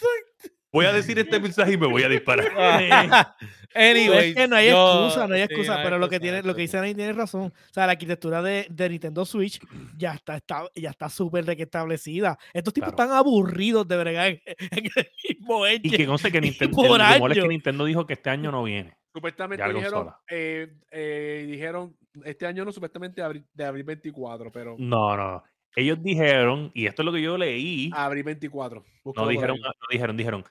[0.73, 2.47] Voy a decir este mensaje y me voy a disparar.
[3.75, 6.19] Anyway, es que no hay yo- excusa, no hay sí, excusa, hay pero lo que
[6.19, 7.45] tiene, lo que dice Dani tiene razón.
[7.45, 9.59] O sea, la arquitectura de, de Nintendo Switch
[9.97, 12.37] ya está, está ya está súper establecida.
[12.53, 13.03] Estos tipos Claro.
[13.11, 15.97] están aburridos de bregar en, en el mismo Y engine.
[15.97, 17.47] que no sé que Nintendo, por el rumor es que.
[17.47, 18.95] Nintendo dijo que este año no viene.
[19.13, 21.95] Supuestamente dijeron, eh, eh, dijeron,
[22.25, 25.43] este año no, supuestamente de abril, de abril 24, pero No, no.
[25.75, 28.83] Ellos dijeron, y esto es lo que yo leí, abril 24.
[29.15, 29.61] no dijeron, ahí.
[29.63, 30.43] no dijeron, dijeron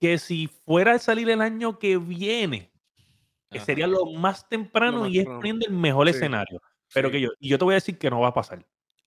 [0.00, 2.70] que si fuera a salir el año que viene,
[3.50, 3.66] que Ajá.
[3.66, 6.16] sería lo más temprano más y es poniendo el mejor Sí.
[6.16, 6.60] escenario.
[6.92, 7.12] Pero Sí.
[7.12, 8.64] que yo, y yo te voy a decir que no va a pasar.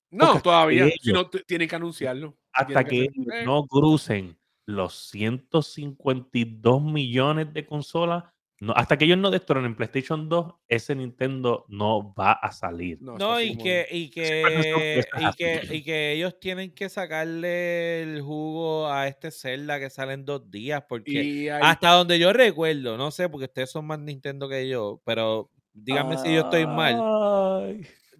[0.09, 0.85] No, porque todavía.
[0.85, 2.37] ellos- Si no, tienen que anunciarlo.
[2.53, 8.23] hasta que ellos eh, no crucen los 152 millones de consolas,
[8.59, 12.99] no, hasta que ellos no destronen PlayStation 2, ese Nintendo no va a salir.
[13.01, 18.87] no, y que, y que y que, y que ellos tienen que sacarle el jugo
[18.91, 21.27] a este Zelda que sale en dos días, porque hay-
[21.59, 26.17] hasta donde yo recuerdo, no sé, porque ustedes son más Nintendo que yo, pero díganme
[26.17, 27.07] si yo estoy mal.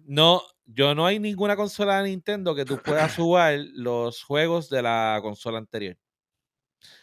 [0.04, 4.82] No, yo no hay ninguna consola de Nintendo que tú puedas jugar los juegos de
[4.82, 5.96] la consola anterior.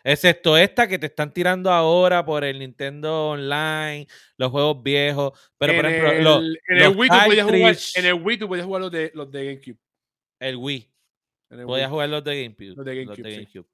[0.04, 4.08] Excepto esta que te están tirando ahora por el Nintendo Online,
[4.38, 5.32] los juegos viejos.
[5.58, 8.38] Pero, en por ejemplo, el, los- en el Wii tú podías jugar, en el Wii
[8.38, 9.78] tú podías jugar los de, los de GameCube.
[10.40, 10.92] el Wii.
[11.50, 12.66] El Podías Wii, jugar los de GameCube.
[12.76, 13.66] Los de GameCube,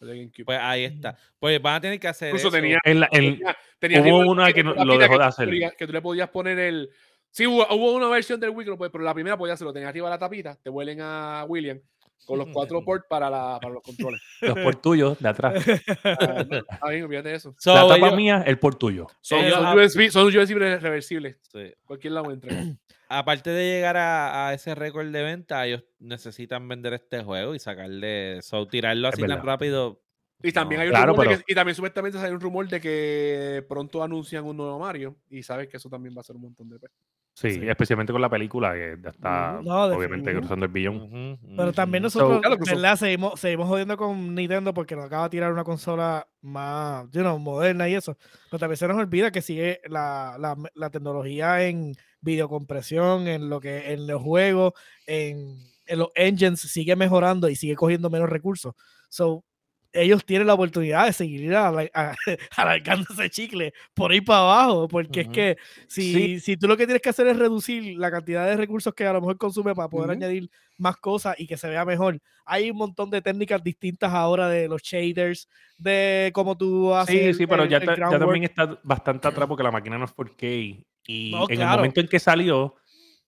[0.00, 0.44] los de GameCube.
[0.44, 1.16] Pues ahí está.
[1.38, 2.56] Pues van a tener que hacer Incluso eso.
[2.56, 5.48] tenía, En la- en- tenía, tenía hubo una que no- lo dejó de tú hacer.
[5.48, 6.90] podías- Que tú le podías poner el...
[7.30, 9.72] Sí, hubo, hubo una versión del Wii que pero la primera podías hacerlo.
[9.72, 11.80] Tenía arriba la tapita, te vuelen a William
[12.26, 14.20] con los cuatro ports para, la, para los controles.
[14.40, 15.64] los por tuyos de atrás.
[16.04, 17.54] Ah, no, bien, olvídate de eso.
[17.58, 19.06] So, la tapa ellos- mía, el por tuyo.
[19.20, 21.36] Son, Ellos son ha- USB, son USB reversibles.
[21.52, 21.72] sí.
[21.84, 22.50] Cualquier lado entra.
[23.10, 27.58] Aparte de llegar a, a ese récord de venta, ellos necesitan vender este juego y
[27.58, 30.02] sacarle, so, tirarlo así tan rápido.
[30.42, 32.40] Y también No, hay un claro, rumor de pero- que- y también supuestamente sale un
[32.40, 36.24] rumor de que pronto anuncian un nuevo Mario y sabes que eso también va a
[36.24, 36.96] ser un montón de pesos.
[37.40, 37.68] Sí, Sí.
[37.68, 41.38] especialmente con la película que ya está No, obviamente cruzando el billón.
[41.56, 42.96] Pero también nosotros, ¿verdad?
[42.96, 47.38] Seguimos, seguimos jodiendo con Nintendo porque nos acaba de tirar una consola más, you know,
[47.38, 48.16] moderna y eso.
[48.50, 53.60] Pero también se nos olvida que sigue la, la, la tecnología en videocompresión, en lo
[53.60, 54.72] que, en los juegos,
[55.06, 58.74] en, en los engines, sigue mejorando y sigue cogiendo menos recursos.
[59.08, 59.44] So,
[59.92, 61.54] ellos tienen la oportunidad de seguir
[62.56, 66.86] alargando ese chicle por ahí para abajo, porque es que si, si tú lo que
[66.86, 69.88] tienes que hacer es reducir la cantidad de recursos que a lo mejor consume para
[69.88, 74.12] poder añadir más cosas y que se vea mejor, hay un montón de técnicas distintas
[74.12, 77.36] ahora de los shaders, de cómo tú haces.
[77.36, 78.24] Sí, sí, pero el- ya, el ta- ya groundwork.
[78.24, 80.84] también está bastante atrás porque la máquina no es 4K.
[81.06, 81.70] Y No, en claro.
[81.72, 82.76] el momento en que salió,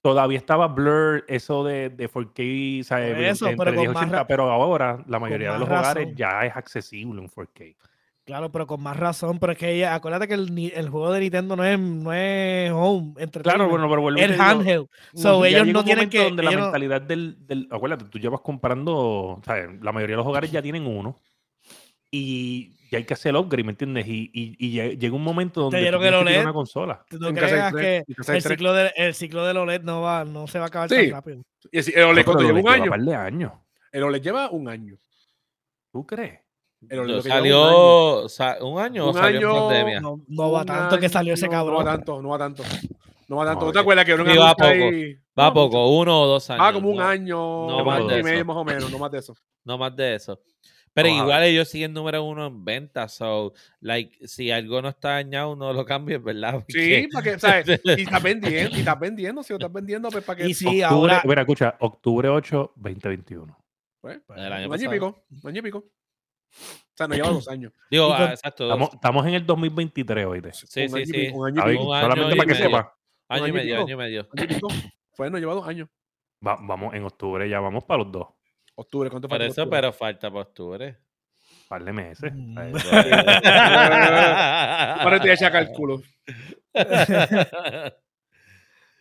[0.03, 3.86] todavía estaba blur eso de, de 4K, o sea, Por de- eso, entre pero con
[3.94, 6.14] más 1080, ra- pero ahora la mayoría de los hogares razón.
[6.16, 7.76] ya es accesible en 4K.
[8.24, 11.11] Claro, pero con más razón, pero es que ella, acuérdate que el, ni- el juego
[11.11, 14.86] de Nintendo no es, no es home, Claro, bueno, pero vuelvo es handheld.
[15.14, 16.24] So, ellos no tienen que.
[16.24, 18.94] donde la no- mentalidad del, del- Acuérdate, tú llevas comprando.
[18.96, 21.16] o sea, La mayoría de los hogares ya tienen uno.
[22.11, 24.06] Y ya hay que hacer el upgrade, ¿me entiendes?
[24.08, 26.44] Y, y, y lle- llega un momento donde tú dieron el tienes que tirar OLED.
[26.44, 27.04] una consola.
[27.08, 28.04] tú no creas que
[28.34, 30.96] el ciclo, de, el ciclo del OLED no, va, no se va a acabar Sí.
[30.96, 31.42] tan rápido.
[31.70, 32.52] Y así, el OLED, No, ¿cuánto lleva?
[32.54, 32.90] le Un lleva año.
[32.90, 33.52] par de años.
[33.92, 34.96] El OLED lleva un año.
[35.92, 36.40] ¿Tú crees?
[36.88, 38.28] El OLED que lleva un año.
[38.28, 40.00] salió un año o Un salió año, pandemia.
[40.00, 41.78] No, no va tanto que salió ese año, No cabrón.
[41.86, 42.62] va tanto, no va tanto.
[43.28, 43.61] No va tanto.
[43.61, 43.80] No, ¿No te oye.
[43.82, 44.64] acuerdas que era un Sí, va poco.
[44.68, 45.14] ahí?
[45.38, 46.64] Va No, poco, uno o dos años.
[46.66, 48.90] Ah, como un no, año, no un más año de y medio más o menos,
[48.90, 49.36] no más de eso.
[49.64, 50.40] No más de eso.
[50.93, 53.14] Pero a igual ellos siguen número uno en ventas.
[53.14, 56.64] So, like, si algo no está dañado, no lo cambies, ¿verdad?
[56.68, 57.66] Sí, para que, ¿sabes?
[57.84, 60.49] Y estás vendiendo, y estás vendiendo, si lo estás vendiendo, pues para que.
[60.49, 61.22] Y sí, octubre, ahora.
[61.24, 63.57] Mira, escucha, octubre 8, 2021.
[64.01, 64.91] pues, El año un año y pasado.
[64.91, 65.78] pico, un año y pico.
[65.78, 67.72] O sea, no lleva dos años.
[67.91, 68.64] Digo, con- ah, exacto.
[68.64, 68.72] dos.
[68.74, 70.53] Estamos, estamos en el 2023, oíste.
[70.53, 71.12] Sí, sí, sí.
[71.12, 71.88] pico, Un año y pico.
[71.88, 72.66] Un año solamente y para que medio.
[72.66, 72.97] sepa.
[73.28, 74.28] año y año y medio, año y medio.
[74.36, 74.68] Año y pico.
[75.16, 75.88] Pues no lleva dos años.
[76.45, 78.26] Va- vamos, en octubre ya vamos para los dos.
[78.81, 79.53] Octubre, ¿cuánto Por falta?
[79.53, 79.78] eso, octubre?
[79.78, 80.99] pero falta postura.
[81.68, 82.33] par de meses.
[82.35, 82.55] Mm.
[82.55, 82.85] ¿sabes?
[85.01, 86.03] Ahora te voy a echar cálculo.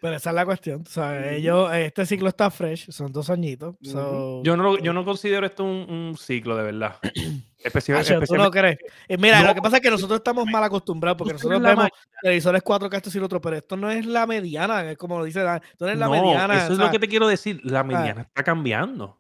[0.02, 0.84] Pero esa es la cuestión.
[0.88, 3.76] O sea, ellos, este ciclo está fresh, son dos añitos.
[3.82, 6.96] So- Yo no, lo- yo no considero esto un, un ciclo, de verdad.
[7.62, 8.78] Especial- Hacho, ¿tú no especialmente- crees?
[9.10, 9.48] Eh, mira, No.
[9.48, 11.90] lo que pasa es que nosotros estamos mal acostumbrados porque nosotros vemos
[12.22, 15.26] televisores 4K, esto y lo otro, pero esto no es la mediana, es como lo
[15.26, 15.62] dice Dan.
[15.70, 16.54] Esto no es la no, mediana.
[16.54, 17.60] eso o es sea, lo que te quiero decir.
[17.66, 19.20] La mediana está cambiando.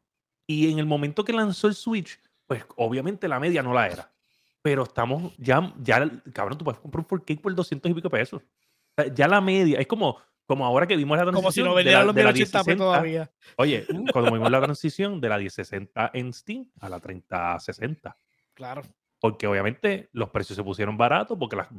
[0.49, 4.11] Y en el momento que lanzó el Switch, pues obviamente la media no la era.
[4.63, 8.41] Pero estamos ya, ya, cabrón, tú puedes comprar un 4K por 200 y pico pesos.
[8.41, 11.43] O sea, ya la media, es como, como ahora que vimos la transición.
[11.43, 12.75] como si no vendieran los de la 1080p 1060.
[12.83, 13.31] todavía.
[13.57, 18.17] Oye, cuando vimos la transición de la 1060 en Steam a la 3060.
[18.55, 18.81] Claro.
[19.21, 21.69] Porque obviamente los precios se pusieron baratos porque la-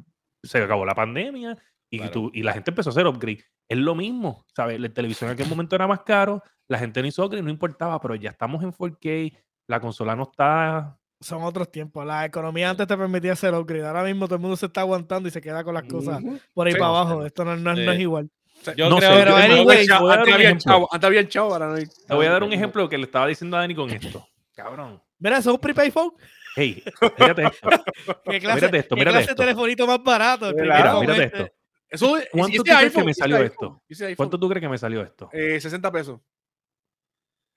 [0.44, 1.58] se acabó la pandemia
[1.90, 2.12] y, Claro.
[2.12, 3.44] tú- y la gente empezó a hacer upgrade.
[3.68, 4.78] Es lo mismo, ¿sabes?
[4.80, 6.40] La televisión en aquel momento era más caro,
[6.70, 10.22] la gente no hizo upgrade, no importaba, pero ya estamos en 4K, la consola no
[10.22, 10.96] está...
[11.20, 12.06] Son otros tiempos.
[12.06, 13.86] La economía antes te permitía hacer upgrade.
[13.86, 16.22] Ahora mismo todo el mundo se está aguantando y se queda con las cosas
[16.54, 16.78] por ahí Sí.
[16.78, 17.26] para abajo.
[17.26, 18.30] Esto no, no es- no es igual.
[18.76, 20.72] Yo No creo sé, pero anyway, Antes había ejemplo.
[20.72, 21.84] chavo, antes había chavo, ahora no hay.
[21.86, 24.26] Te voy a dar un ejemplo que le estaba diciendo a Dani con esto.
[24.54, 25.02] Cabrón.
[25.18, 26.12] Mira, eso es un prepaid phone.
[26.56, 26.82] Hey,
[27.18, 27.68] mírate esto.
[28.24, 29.42] ¿Qué clase, Mírate esto, qué mírate clase esto.
[29.42, 30.48] de telefonito más barato?
[30.48, 31.42] El Mira, mírate este.
[31.42, 31.54] esto.
[31.90, 34.16] Eso, ¿Cuánto tú crees que me salió iPhone, esto?
[34.16, 35.28] ¿Cuánto tú crees que me salió esto?
[35.32, 36.20] Eh, 60 pesos.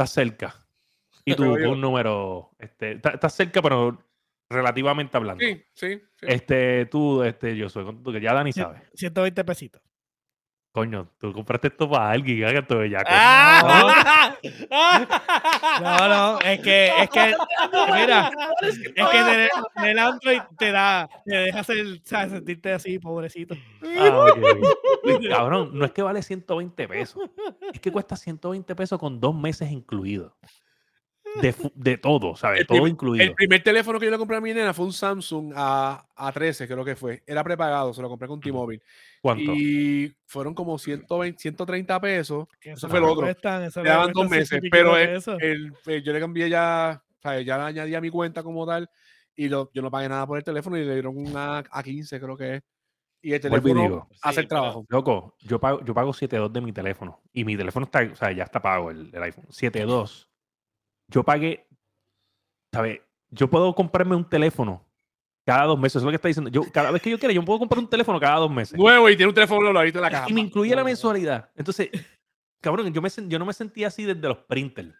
[0.04, 0.56] Estás cerca.
[1.26, 3.98] Y tú, un número, este, está- estás cerca, pero
[4.50, 5.44] relativamente hablando.
[5.44, 6.02] Sí, sí.
[6.16, 6.26] sí.
[6.28, 8.82] Este, tú, este, yo soy, tú, que ya Dani sabe.
[8.94, 9.82] 120 pesitos.
[10.74, 13.06] Coño, tú compraste esto para alguien, haga esto bellaco.
[13.12, 14.36] ¡Ah!
[15.80, 17.36] No, no, es que, es que,
[17.94, 22.32] mira, es que tener, tener Android te da, te deja hacer, ¿sabes?
[22.32, 23.56] sentirte así, pobrecito.
[23.84, 24.30] Ah.
[25.30, 27.22] Cabrón, no es que vale 120 pesos.
[27.72, 30.32] Es que cuesta 120 pesos con dos meses incluidos.
[31.42, 32.62] De, de todo, ¿sabes?
[32.62, 33.24] El todo primer- incluido.
[33.26, 36.68] El primer teléfono que yo le compré a mi nena fue un Samsung A, A13,
[36.68, 37.24] creo que fue.
[37.26, 38.82] Era prepagado, se lo compré con T-Mobile.
[39.22, 39.52] ¿Cuánto?
[39.54, 42.48] Y fueron como 120, 130 pesos.
[42.62, 43.28] Eso fue lo otro.
[43.28, 45.22] eso Le daban dos meses, pero el-
[45.86, 48.90] el- yo le cambié ya, o sea, ya le añadí a mi cuenta como tal.
[49.36, 52.20] Y lo- yo no pagué nada por el teléfono y le dieron un A, A15,
[52.20, 52.62] creo que es.
[53.26, 54.86] Y el teléfono digo, hace el Sí, trabajo.
[54.90, 57.22] Loco, yo pago, yo pago 7.2 de mi teléfono.
[57.32, 59.46] Y mi teléfono está, o sea, ya está pago el, el iPhone.
[59.50, 60.28] 7.2.
[61.10, 61.68] Yo pagué,
[62.72, 63.02] ¿sabes?
[63.30, 64.86] Yo puedo comprarme un teléfono
[65.46, 65.98] cada dos meses.
[65.98, 66.50] Eso es lo que está diciendo.
[66.50, 68.78] Yo, cada vez que yo quiera, yo puedo comprar un teléfono cada dos meses.
[68.78, 70.26] Nuevo y tiene un teléfono ahorita en la caja.
[70.30, 71.50] Y me incluye la mensualidad.
[71.56, 71.90] Entonces,
[72.62, 74.94] cabrón, yo, me, yo no me sentía así desde los printers.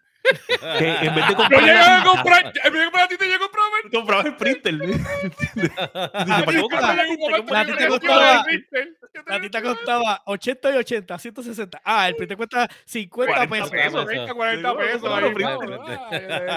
[0.78, 1.60] Que en vez de Yo comprar.
[1.60, 4.36] llegué a comprar, en vez de comprar a ti, te llego a comprar compraba el
[4.36, 4.74] printer.
[5.54, 7.44] Dice, ¿para qué voy a comprar La- el printer?
[7.50, 11.18] la- a ti te Yo costaba- tengo el A ti te costaba 80 y 80,
[11.18, 11.80] 160.
[11.84, 13.70] Ah, el te cuesta 50 40 pesos.
[13.70, 15.02] pesos, 30, 40 Sí, pesos.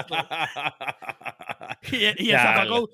[1.92, 2.38] Y, y el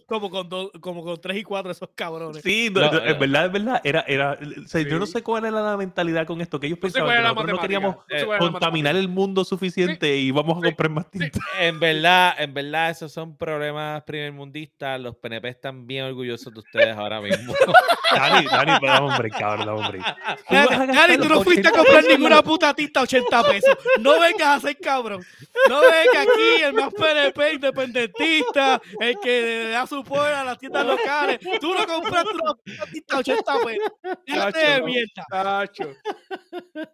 [0.07, 2.43] como con, dos- como con 3 y 4 esos cabrones.
[2.43, 3.05] Sí, no, No, no, no.
[3.05, 3.81] es verdad, es verdad.
[3.85, 6.79] Era, era, o sea, Yo no sé cuál era la mentalidad con esto, que ellos
[6.79, 10.91] pensaban que nosotros no queríamos la contaminar el mundo suficiente y vamos a Sí, comprar
[10.91, 11.19] más sí.
[11.19, 11.41] tinta.
[11.61, 15.01] En verdad, en verdad, esos son problemas primermundistas.
[15.01, 17.55] Los PNP están bien orgullosos de ustedes ahora mismo.
[18.15, 19.93] Dani, Dani, pero break, cabrón.
[19.93, 23.77] Tú Dani, tú no fuiste a 80 comprar ninguna puta tinta a 80 pesos.
[24.01, 25.25] No vengas a ser cabrón.
[25.69, 28.64] No vengas aquí, el más PNP independentista,
[29.01, 31.39] el que le da su poder a las tiendas locales.
[31.61, 33.93] Tú no compraste una puta tinta a 80 pesos.
[34.27, 34.85] Déjate de Chacho.
[34.85, 35.25] mierda.
[35.31, 35.93] Tacho.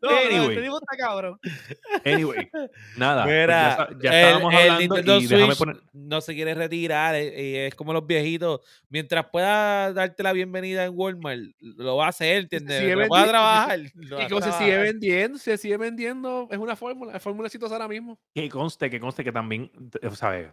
[0.03, 0.55] No, Anyway.
[0.57, 1.39] te digo está cabrón.
[2.05, 2.49] Anyway,
[2.97, 3.25] nada.
[3.25, 5.77] pues Mira, ya, sa- ya el- estábamos el hablando Nintendo y déjame Switch poner.
[5.93, 8.61] no se quiere retirar eh, y es como los viejitos.
[8.89, 12.77] Mientras pueda darte la bienvenida en Walmart, lo va a hacer, ¿entiendes?
[12.79, 13.79] sigue Mientras pueda vendi- trabajar.
[13.95, 14.93] lo va Y a como se sigue trabajar.
[14.93, 18.19] vendiendo, se sigue vendiendo, es una fórmula, es fórmula exitosa ahora mismo.
[18.35, 19.71] Que conste, que conste que también,
[20.15, 20.49] ¿sabes?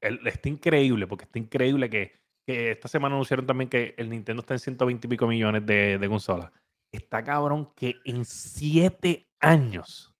[0.00, 2.12] El- Está increíble, porque está increíble que,
[2.46, 5.98] que esta semana anunciaron también que el Nintendo está en 120 y pico millones de,
[5.98, 6.50] de consolas.
[6.92, 10.12] Está cabrón que en siete años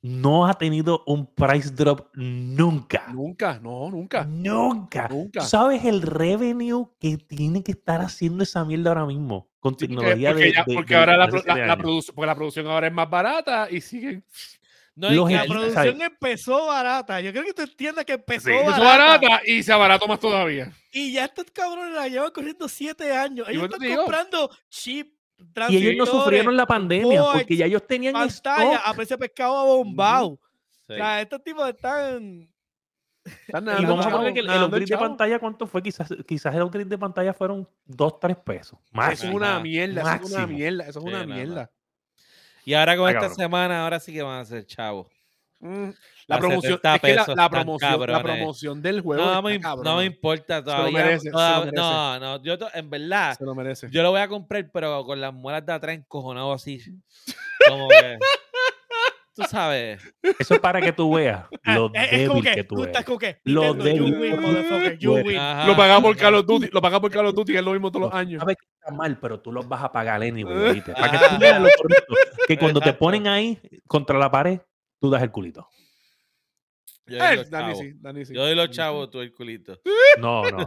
[0.00, 3.08] no ha tenido un price drop nunca.
[3.12, 4.24] Nunca, no, nunca.
[4.24, 5.08] Nunca.
[5.08, 5.40] Nunca.
[5.40, 9.48] ¿Tú ¿Sabes el revenue que tiene que estar haciendo esa mierda ahora mismo?
[9.60, 10.52] Con Sí, porque, tecnología de.
[10.52, 13.10] ya- de- porque de ahora la, la- la produ- porque la producción ahora es más
[13.10, 14.24] barata y siguen.
[15.00, 17.20] No, y Los que- La producción empezó barata.
[17.20, 18.54] Yo creo que tú entiendas que empezó Sí.
[18.54, 18.84] Es barata.
[19.18, 20.72] barata y se abarato más todavía.
[20.90, 23.48] Y ya estos cabrones la llevan corriendo 7 años.
[23.48, 24.02] Ellos están digo.
[24.02, 25.14] comprando chip,
[25.68, 28.82] Y ellos no sufrieron la pandemia porque ya ellos tenían pantalla stock.
[28.86, 30.40] a precio de pescado a bombao.
[30.88, 30.94] sí.
[30.94, 32.48] O sea, estos tipos están.
[33.24, 35.80] Están Y nadando vamos a poner que el, el upgrade de pantalla, ¿cuánto fue?
[35.82, 38.78] Quizás, quizás el upgrade de pantalla fueron 2, 3 pesos.
[38.82, 39.30] Eso Máximo.
[39.32, 40.46] es una mierda, eso es una Máximo.
[40.58, 41.70] mierda, eso es Sí, una mierda.
[42.68, 43.36] Y ahora con Ah, esta cabrón.
[43.36, 45.06] semana, ahora sí que van a ser chavos.
[45.60, 45.88] Mm,
[46.26, 48.22] La promoción, 70 es que la, promoción, la cabrones.
[48.36, 50.92] promoción del juego No me, no importa todavía.
[51.04, 51.76] merece, se lo merece.
[51.76, 53.88] no, no, yo to- en verdad, Se lo merece.
[53.90, 56.80] yo lo voy a comprar, pero con las muelas de atrás encojonado así.
[57.66, 58.18] Como que.
[59.38, 60.02] Tú sabes.
[60.38, 62.74] Eso es para que tú veas lo Ah, es, es como débil que, que tú
[62.74, 62.92] tú eres.
[62.92, 63.40] estás como que.
[63.44, 64.20] Lo Nintendo, you débil.
[64.32, 65.36] win, motherfucker, you win.
[65.66, 67.72] Lo pagaba por Call of Duty, lo pagaba por Call of Duty, que es lo
[67.72, 68.40] mismo todos los años.
[68.40, 70.92] Sabes que está mal, pero tú los vas a pagar anyway, ¿viste?
[70.92, 71.28] Para que Ah.
[71.30, 72.14] tú veas lo correcto.
[72.48, 73.04] Que cuando te Exacto.
[73.04, 74.58] ponen ahí contra la pared,
[75.00, 75.68] tú das el culito.
[77.06, 78.34] Yo doy Eh, los Dani sí, Dani sí.
[78.34, 79.80] Yo doy los chavos, tú el culito.
[80.18, 80.64] No, no.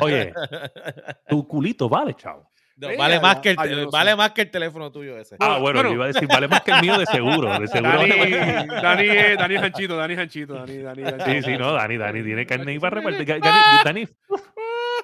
[0.00, 0.32] Oye,
[1.28, 2.51] tu culito vale, chavo.
[2.82, 4.16] No, Venga, vale más que el, ah, yo te- no vale sé.
[4.16, 5.36] más que el teléfono tuyo ese.
[5.38, 5.88] Ah, bueno, bueno.
[5.90, 7.58] yo iba a decir, vale más que el mío de seguro.
[7.60, 8.08] De seguro Dani.
[8.82, 9.06] Dani,
[9.36, 11.22] Dani es Hanchito, Dani es Hanchito, Dani, Dani, Dani.
[11.24, 13.24] Sí, sí, no, Dani, Dani tiene carne ahí para repartir.
[13.40, 14.08] Dani, Dani,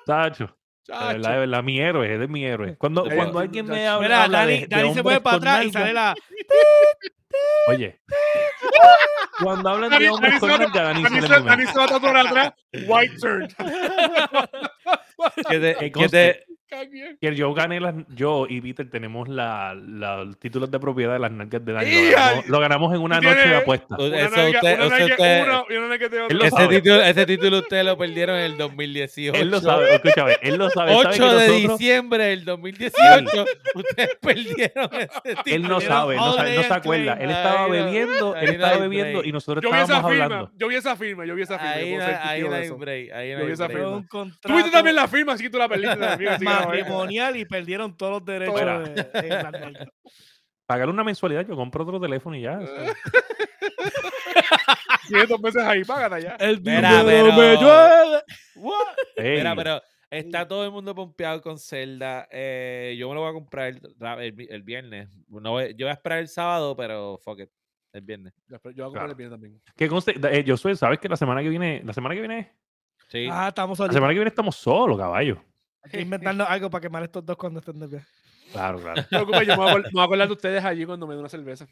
[0.05, 1.07] Tacho, de Chacho.
[1.12, 2.76] verdad, de verdad, mi héroe, es de mi héroe.
[2.79, 3.11] Cuando, Sí.
[3.14, 5.64] cuando alguien me habla, Mira, habla Dani, de, de Dani se hombres mueve para atrás
[5.66, 6.14] y sale la.
[7.68, 8.01] Oye,
[9.41, 11.89] cuando hablan Dani, de hombres Dani con se nalga, Dani se- Dani se va a
[11.89, 12.53] tatuar atrás.
[12.89, 13.49] White turn.
[15.49, 20.70] Que te- Que que yo gané las, yo y Peter tenemos la, la- los títulos
[20.70, 21.90] de propiedad de las nalgas de Dani.
[21.90, 23.96] Lo ganamos, lo ganamos en una noche de apuesta.
[23.98, 24.52] Ese,
[26.68, 29.40] título, ese título ustedes lo perdieron en el 2018.
[29.40, 30.92] Él lo sabe, escúchame, él lo sabe.
[30.92, 33.44] él sabe que 8 de nosotros- diciembre del 2018,
[33.74, 35.08] ustedes perdieron ese
[35.44, 35.56] título.
[35.56, 37.12] Él no sabe, no, sabe, no se acuerda.
[37.14, 40.50] Él estaba Ahí bebiendo, ahí él estaba bebiendo y nosotros Yo estábamos firma, hablando.
[40.56, 41.72] yo vi esa firma, yo vi esa firma.
[41.72, 41.94] Ahí
[42.42, 43.08] no, hay break.
[43.08, 43.78] Yo vi hay esa break.
[43.78, 43.96] firma.
[43.96, 45.96] un Tú contrato viste también la firma, así que tú la perdiste
[46.66, 49.88] matrimonial y perdieron todos los derechos de, de.
[50.66, 52.59] Pagar una mensualidad, yo compro otro teléfono y ya.
[52.59, 52.94] o sea.
[55.09, 56.36] Tienes dos meses ahí, págate ya.
[56.38, 58.22] El Mira, pero- me llueve.
[59.16, 62.28] Ey, Mira, pero está todo el mundo pompeado con Zelda.
[62.30, 65.09] Eh, yo me lo voy a comprar ra- el, el viernes.
[65.28, 67.50] No voy- yo voy a esperar el sábado, pero fuck it.
[67.92, 68.34] El viernes.
[68.48, 69.09] Yo yo hago Claro.
[69.11, 69.62] el viernes también.
[69.74, 72.52] Que conste, eh, yo soy, ¿sabes que la semana que viene, la semana que viene,
[73.09, 73.26] Sí.
[73.32, 75.42] Ah, estamos la semana que viene estamos solos, caballo?
[75.85, 78.01] Hay que inventarnos algo para quemar estos dos cuando estén de pie.
[78.53, 78.95] Claro, claro.
[78.97, 81.07] No te preocupes, yo me voy, a me voy a acordar de ustedes allí cuando
[81.07, 81.66] me den una cerveza.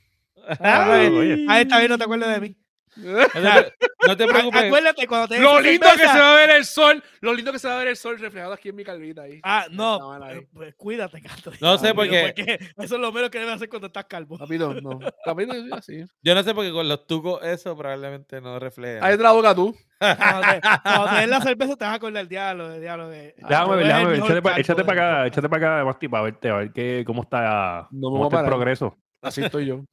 [0.61, 1.47] Ah, oye.
[1.49, 2.57] Ahí está bien, no te acuerdes de mí.
[2.97, 3.73] No te,
[4.09, 4.63] no te A- preocupes.
[4.65, 7.59] Acuérdate cuando te Lo lindo que se va a ver el sol, lo lindo que
[7.59, 9.39] se va a ver el sol reflejado aquí en mi calvita ahí.
[9.43, 10.17] Ah, no.
[10.31, 11.53] Eh, Pues cuídate, Castro.
[11.61, 14.39] No sé Digo, porque- Eso es lo menos que debes hacer cuando estás calvo.
[14.39, 14.99] Rápido, no.
[15.27, 16.05] Rápido, sí, así.
[16.23, 19.05] Yo no sé porque con los tucos eso probablemente no refleja.
[19.05, 19.77] Ahí te la boca tú.
[19.99, 23.09] Cuando te, cuando te den la cerveza te vas a acordar del diablo, del diablo.
[23.09, 24.59] De, Déjame ver, déjame el ver.
[24.61, 28.11] Échate, para acá, échate para acá, Masti, para verte, a ver qué, cómo está, No
[28.11, 28.97] cómo está el progreso.
[29.23, 29.85] Así estoy yo.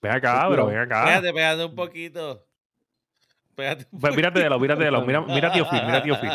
[0.00, 1.04] Ven acá, bro, ven acá.
[1.04, 2.46] Pégate, pégate un poquito.
[3.54, 5.04] Pégate un Pues mírate de lado, mírate de lado.
[5.04, 6.30] Mira, mira a tío Phil, mira a tío Phil.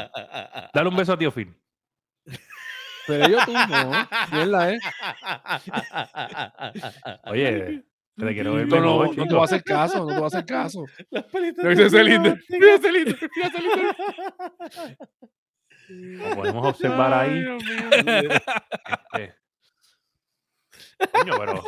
[0.74, 1.56] Dale un beso a tío Phil.
[3.08, 3.92] Pero yo tú, no.
[4.32, 4.80] Mierda, ¿eh?
[7.26, 7.84] Oye,
[8.16, 10.24] te quiero ver No, no, mejor, no te voy a hacer caso, no te voy
[10.24, 10.86] a hacer caso.
[11.10, 13.94] Las pelitas Mira de ese lindo, mira ese lindo, mira ese lindo.
[16.30, 18.28] Lo podemos observar Ay, ahí.
[19.12, 19.36] Este.
[21.12, 21.64] Coño, pero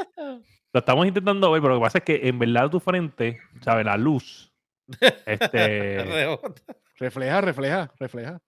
[0.73, 3.85] lo estamos intentando ver, pero lo que pasa es que en verdad tu frente, ¿sabes?
[3.85, 4.53] La luz.
[5.25, 6.37] Este.
[6.97, 8.41] Refleja, refleja, refleja.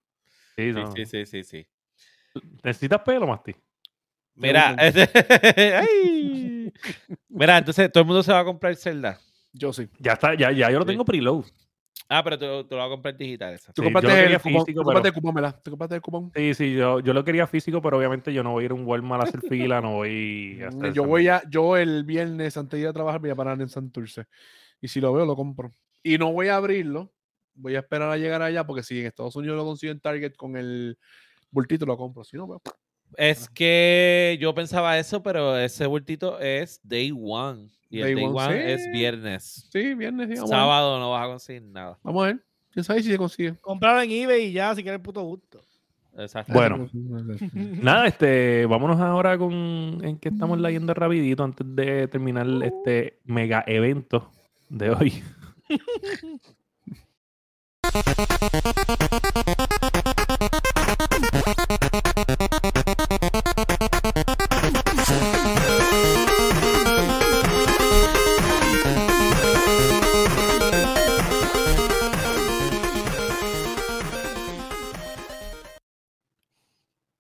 [0.56, 0.90] Sí, no.
[0.94, 1.68] Sí, sí, sí, sí.
[2.64, 3.54] ¿Necesitas pelo, Masti?
[4.38, 5.10] Mira, este-
[5.82, 6.74] ay.
[7.30, 9.20] Mira, entonces todo el mundo se va a comprar Zelda.
[9.54, 9.88] Yo sí.
[10.00, 10.92] Ya está, ya, ya yo lo Sí.
[10.92, 11.46] tengo preload.
[12.10, 13.54] Ah, pero tú, tú lo vas a comprar digital.
[13.56, 13.74] esa.
[13.74, 15.62] Tú Sí, compraste el cupón, físico, tú compraste pero- el cupón.
[15.64, 16.32] Tú compraste el cupón.
[16.36, 18.76] Sí, sí, yo, yo lo quería físico, pero obviamente yo no voy a ir a
[18.76, 22.56] un Walmart a hacer fila, no voy a hacer Yo voy a, yo el viernes
[22.56, 24.26] antes de ir a trabajar voy a parar en Santurce.
[24.80, 25.72] Y si lo veo, lo compro.
[26.04, 27.12] Y no voy a abrirlo.
[27.56, 30.36] Voy a esperar a llegar allá porque si en Estados Unidos lo consigo en Target
[30.36, 30.98] con el
[31.50, 32.24] bultito, lo compro.
[32.24, 32.62] Si no, pues,
[33.16, 37.70] Es que yo pensaba eso, pero ese bultito es day one.
[37.90, 39.68] Y el Day day one, es viernes.
[39.72, 40.28] sí, viernes.
[40.30, 40.48] sí.
[40.48, 41.98] Sábado no vas a conseguir nada.
[42.04, 42.44] Vamos a ver.
[42.72, 43.56] ¿Quién sabe si se consigue?
[43.62, 45.62] Comprarlo en eBay y ya, si quieres puto gusto.
[46.18, 46.54] Exacto.
[46.54, 46.90] Bueno.
[47.54, 53.64] Nada, este, vámonos ahora con en que estamos leyendo rapidito antes de terminar este mega
[53.68, 54.32] evento
[54.70, 55.24] de hoy.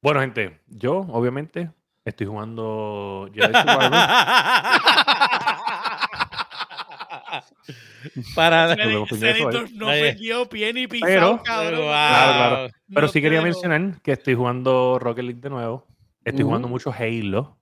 [0.07, 1.69] Bueno, gente, yo obviamente
[2.05, 3.51] estoy jugando Jedi.
[8.35, 8.73] Para.
[9.09, 9.99] Senator no Oye.
[10.13, 11.81] perdió pie ni pisado, Pero- cabrón.
[11.81, 12.69] Claro, claro.
[12.87, 13.51] Pero No sí quería creo.
[13.51, 15.85] mencionar que estoy jugando Rocket League de nuevo.
[16.23, 16.47] Estoy Uh.
[16.47, 17.56] jugando mucho Halo.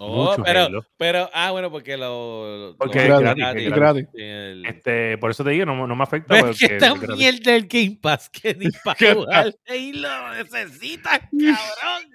[0.00, 0.86] Oh, mucho pero, Halo.
[0.96, 2.74] pero, ah, bueno, porque lo.
[2.78, 4.06] Porque lo- es gratis, es gratis.
[4.14, 6.34] El- Este, por eso te digo, no, no me afecta.
[6.34, 9.52] Pero es que porque esta es mierda del Game Pass que ni para ¿Qué jugar
[9.68, 12.10] Halo lo necesitas, cabrón.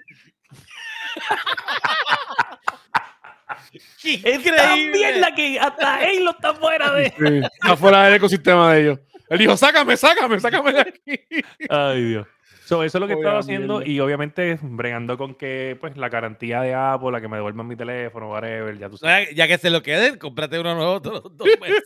[4.02, 4.90] ¡Qué Es tan increíble!
[4.92, 7.10] mierda que hasta Halo está fuera de.
[7.10, 8.98] Sí, está fuera del ecosistema de ellos.
[9.28, 11.20] Él dijo, sácame, sácame, sácame de aquí.
[11.68, 12.26] Ay, Dios.
[12.64, 13.90] So, eso es lo que estaba Obvia haciendo mierda.
[13.92, 17.76] y obviamente bregando con que pues la garantía de Apple, la que me devuelvan mi
[17.76, 19.28] teléfono, whatever, ya tú sabes.
[19.30, 21.82] Ya- Ya que se lo queden, cómprate uno nuevo todos los dos meses.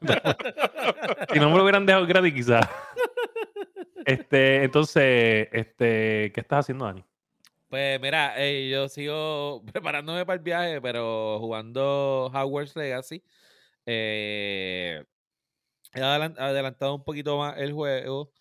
[1.32, 2.66] Si no me lo hubieran dejado gratis quizás.
[4.04, 7.04] Este, entonces, este, ¿qué estás haciendo, Dani?
[7.68, 13.22] Pues mira, eh, yo sigo preparándome para el viaje, pero jugando Hogwarts Legacy.
[13.86, 15.04] Eh,
[15.94, 18.32] he adelan- adelantado un poquito más el juego.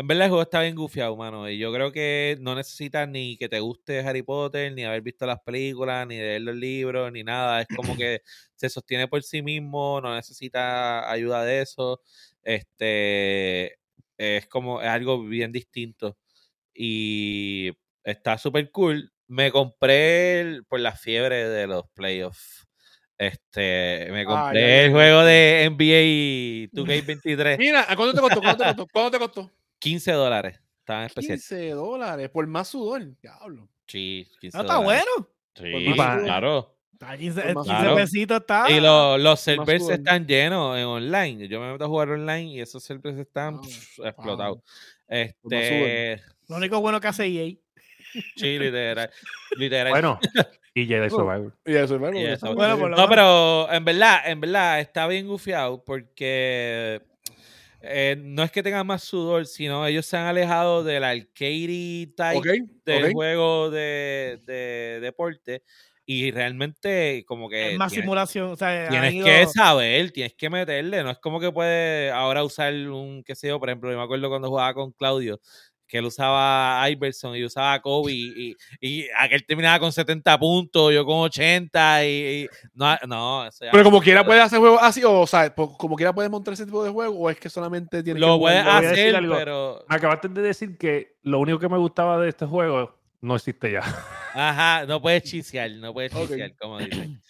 [0.00, 1.46] En verdad el juego está bien gufiado, mano.
[1.50, 5.26] Y yo creo que no necesitas ni que te guste Harry Potter, ni haber visto
[5.26, 7.60] las películas, ni leer los libros, ni nada.
[7.60, 8.22] Es como que
[8.54, 12.00] se sostiene por sí mismo, no necesita ayuda de eso.
[12.42, 13.76] Este
[14.16, 16.16] es como es algo bien distinto.
[16.72, 17.70] Y
[18.02, 19.12] está súper cool.
[19.26, 22.66] Me compré el- por la fiebre de los playoffs.
[23.18, 27.58] Este, me Ah, compré ya, ya, el juego de NBA 2K23.
[27.58, 28.40] Mira, ¿a cuánto te costó?
[28.40, 28.86] ¿Cuánto te costó?
[28.90, 29.59] ¿Cuánto te costó?
[29.80, 30.60] 15 dólares.
[30.80, 31.38] Estaba en especial.
[31.38, 33.02] 15 dólares por más sudor.
[33.20, 33.68] Diablo.
[33.86, 35.04] Sí, 15 No está dólares.
[35.16, 35.28] bueno.
[35.54, 35.92] Sí,
[36.24, 36.76] claro.
[36.92, 37.96] Está 15, Pues más 15 claro.
[37.96, 38.70] pesitos está.
[38.70, 41.48] Y lo- los servers están llenos en online.
[41.48, 44.58] Yo me meto a jugar online y esos servers están pf, explotados.
[45.08, 47.54] Este, Lo único bueno que hace EA.
[48.36, 49.10] sí, literal.
[49.56, 49.92] literal.
[49.92, 50.20] Bueno,
[50.74, 51.56] y Jedi Survivor.
[51.64, 57.00] Y eso, bueno, No, pero en verdad, en verdad, está bien gufiado porque
[57.82, 62.38] eh, no es que tengan más sudor, sino ellos se han alejado del arcade type
[62.38, 62.46] Ok,
[62.84, 65.62] del juego de, de deporte
[66.04, 68.50] y realmente como que Es más tienes, simulación.
[68.50, 72.12] O sea, han tienes ido- que saber, tienes que meterle, no es como que puedes
[72.12, 75.40] ahora usar un, qué sé yo, por ejemplo, yo me acuerdo cuando jugaba con Claudio,
[75.90, 80.38] que él usaba a Iverson y usaba a Kobe y, y aquel terminaba con 70
[80.38, 84.40] puntos, yo con 80 y, y- no, no, eso ya Pero como quiera puede.
[84.40, 87.28] hacer juegos así, o, o sea, como quiera puedes montar ese tipo de juego, o
[87.28, 89.34] es que solamente tiene que Lo puedes hacer, algo.
[89.36, 89.84] pero...
[89.88, 93.72] Me acabaste de decir que lo único que me gustaba de este juego no existe
[93.72, 93.82] ya.
[94.32, 97.20] Ajá, no puedes chisear, no puedes chisear, como dicen.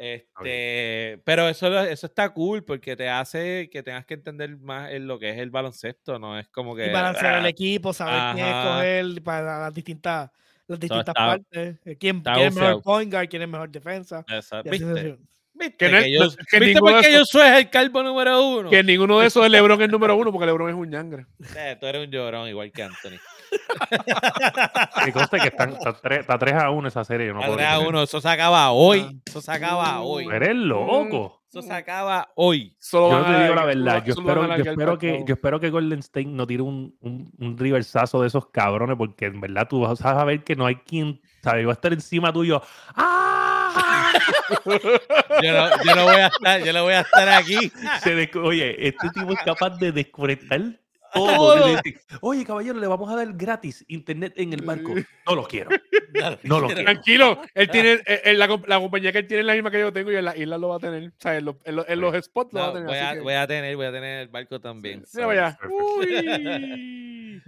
[0.00, 4.92] Este, pero eso, lo- eso está cool porque te hace que tengas que entender más
[4.92, 7.92] en lo que es el baloncesto, no es como que y balancear el ah, equipo,
[7.92, 8.84] saber quién Ajá.
[8.86, 10.30] escoger para las distintas,
[10.66, 11.76] las distintas está- partes.
[11.84, 14.24] eh, ¿Quién, quién es mejor point guard, quién es mejor defensa.
[14.64, 15.18] ¿Viste?
[15.54, 15.76] ¿Viste?
[15.76, 17.70] Que no es- Que yo- que ¿viste ninguno por de qué esos- yo soy el
[17.70, 18.70] calvo número uno?
[18.70, 21.26] Que ninguno de esos es LeBron el número uno, porque LeBron es un ñangre.
[21.56, 23.18] Eh, tú eres un llorón igual que Anthony.
[25.06, 27.28] Me consta que están, está, 3, está 3 a 1 esa serie.
[27.28, 27.88] yo No A puedo tres a creer.
[27.88, 29.06] uno, eso se acaba hoy.
[29.08, 29.22] Ah.
[29.26, 30.26] Eso se acaba hoy.
[30.32, 31.42] Eres loco.
[31.48, 32.76] Eso se acaba hoy.
[32.78, 34.04] Solo Yo te digo la verdad.
[34.04, 37.56] Yo espero, yo, espero que, yo espero que Golden State no tire un, un, un
[37.56, 41.20] reversazo de esos cabrones, porque en verdad tú vas a ver que no hay quien,
[41.42, 41.64] ¿sabes?
[41.66, 42.60] Va a estar encima tuyo.
[42.94, 44.12] ¡Ah!
[45.42, 47.70] Yo no, yo no voy a estar, yo no voy a estar aquí.
[48.02, 50.60] Se Oye, este tipo es capaz de desconectar
[51.26, 51.80] todo.
[52.22, 54.94] Oye, caballero, le vamos a dar gratis internet en el barco.
[55.26, 55.70] No lo quiero.
[56.42, 56.82] No lo quiero.
[56.82, 59.70] Tranquilo, él tiene, eh, eh, la, comp- la compañía que él tiene es la misma
[59.70, 61.08] que yo tengo y en la isla lo va a tener.
[61.08, 62.86] O sea, en los, en los, en los spots lo va a tener.
[62.88, 65.04] voy, a, que- voy a tener, voy a tener el barco también.
[65.12, 65.58] Para allá.
[65.60, 65.84] Perfecto.
[65.98, 67.42] Uy.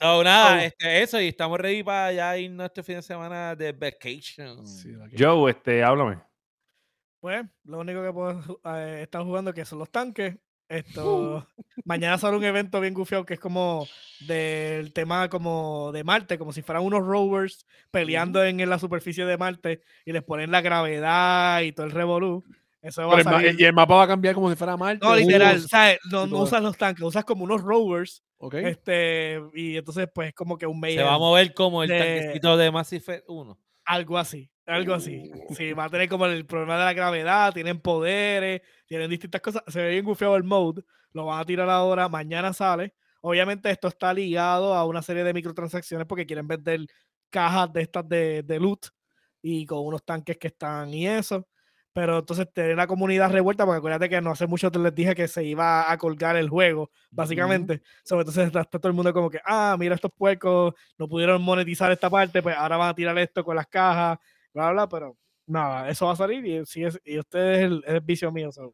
[0.00, 0.60] So, nada, Oh.
[0.60, 4.66] este, eso, y estamos ready para ya irnos este fin de semana de vacation.
[4.66, 6.18] Sí, Joe, este, háblame.
[7.20, 10.34] Pues, lo único que puedo eh, estar jugando que son los tanques.
[10.70, 11.46] Esto,
[11.84, 13.86] mañana sale un evento bien gufiado que es como
[14.26, 19.24] del tema como de Marte, como si fueran unos rovers peleando en, en la superficie
[19.26, 22.44] de Marte y les ponen la gravedad y todo el revolú.
[22.82, 23.60] Eso va a salir.
[23.60, 25.04] y el mapa va a cambiar como si fuera Marte.
[25.04, 25.98] No, literal, Uh, ¿sabes?
[26.10, 28.22] No, no usas los tanques, usas como unos rovers.
[28.38, 28.54] ok.
[28.54, 31.04] Este, y entonces, pues, como que un Se medio.
[31.04, 33.58] va a mover como el de- tanquecito de Mass Effect 1.
[33.90, 35.32] Algo así, algo así.
[35.34, 35.54] Uh.
[35.56, 39.64] Sí, va a tener como el problema de la gravedad, tienen poderes, tienen distintas cosas.
[39.66, 42.94] Se ve bien gufiado el mode, lo van a tirar ahora, mañana sale.
[43.20, 46.86] Obviamente esto está ligado a una serie de microtransacciones porque quieren vender
[47.30, 48.86] cajas de estas de, de loot
[49.42, 51.48] y con unos tanques que están y eso.
[51.92, 55.14] Pero entonces tener la comunidad revuelta, porque acuérdate que no hace mucho te les dije
[55.14, 57.82] que se iba a colgar el juego, básicamente.
[58.04, 61.90] So, entonces está, todo el mundo como que, ah, mira estos puercos, no pudieron monetizar
[61.90, 64.18] esta parte, pues ahora van a tirar esto con las cajas,
[64.54, 65.16] bla, bla, pero
[65.46, 68.30] nada, eso va a salir y, si es, y ustedes es el, es el vicio
[68.30, 68.52] mío.
[68.52, 68.72] so,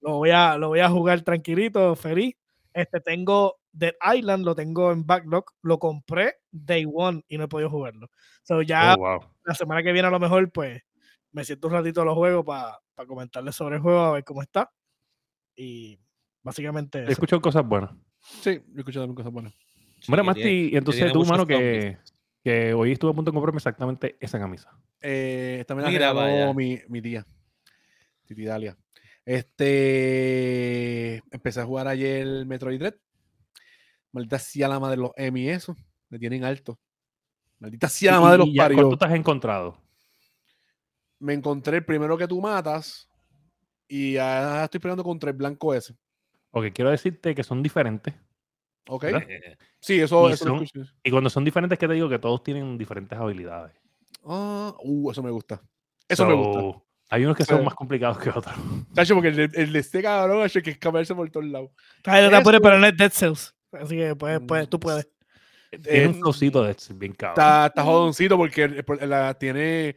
[0.00, 2.34] lo, voy a, lo voy a jugar tranquilito, feliz.
[2.74, 7.48] Este tengo Dead Island, lo tengo en backlog, lo compré day one y no he
[7.48, 8.08] podido jugarlo.
[8.42, 9.20] So, ya Oh, wow.
[9.44, 10.82] la semana que viene a lo mejor, pues
[11.32, 14.42] me siento un ratito a los juegos para comentarles sobre el juego, a ver cómo
[14.42, 14.70] está.
[15.56, 15.98] Y
[16.42, 17.90] básicamente He escuchado cosas buenas.
[18.20, 19.54] Sí, yo he escuchado cosas buenas.
[20.08, 21.98] Mira, que Masti, y entonces tú, mano, que,
[22.42, 24.70] que hoy estuve a punto de comprarme exactamente esa camisa.
[25.00, 27.26] Eh, esta me la regaló mi, mi tía,
[28.26, 28.76] Titi Dalia.
[29.24, 32.94] Este, empecé a jugar ayer Metroid Dread.
[34.10, 35.76] Maldita sea la madre de los Emmy, eso.
[36.10, 36.78] Me tienen alto.
[37.58, 38.76] Maldita sea la madre de los Y parió.
[38.76, 39.78] ¿Cuánto te has encontrado?
[41.22, 43.08] Me encontré el primero que tú matas
[43.86, 45.94] y ya estoy peleando contra el blanco ese.
[46.50, 48.12] Ok, quiero decirte que son diferentes.
[48.88, 49.04] ¿Ok?
[49.04, 49.22] ¿Verdad?
[49.78, 50.66] Sí, eso, Y eso son-.
[51.04, 53.72] Y cuando son diferentes, que te digo que todos tienen diferentes habilidades.
[54.24, 55.62] Ah, uh, eso me gusta.
[56.08, 56.60] Eso me gusta.
[56.60, 57.64] So, Hay unos que son Sí.
[57.64, 58.54] más complicados que otros.
[58.94, 61.70] Tacho, porque el de, el de este cabrón hay que escaparse por todos lados.
[62.04, 63.54] Ay, no te apures, eso- pero no es Dead Cells.
[63.70, 65.08] Así que puedes, puedes, tú Mm, puedes.
[65.70, 67.32] Tiene Eh, un trocito de bien cabrón.
[67.40, 69.96] Está, está jodoncito porque la, tiene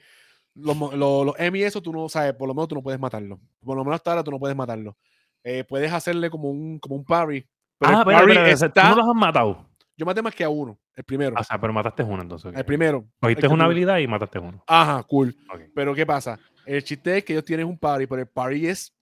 [0.56, 3.40] los, los, los Emmy eso tú no sabes, por lo menos tú no puedes matarlo.
[3.64, 4.98] Por lo menos hasta ahora tú no puedes matarlo.
[5.44, 7.48] Eh, puedes hacerle como un, como un parry.
[7.78, 9.70] Pero ah, el pero, parry pero, pero, está- tú no los has matado.
[9.98, 11.36] Yo maté más que a uno, el primero.
[11.40, 12.54] O sea, pero mataste uno entonces.
[12.56, 13.06] el primero.
[13.22, 14.64] Cogiste una tú- habilidad y mataste uno.
[14.68, 15.36] Ajá, cool.
[15.74, 16.38] Pero ¿qué pasa?
[16.66, 18.94] El chiste es que ellos tienen un parry, pero el parry es.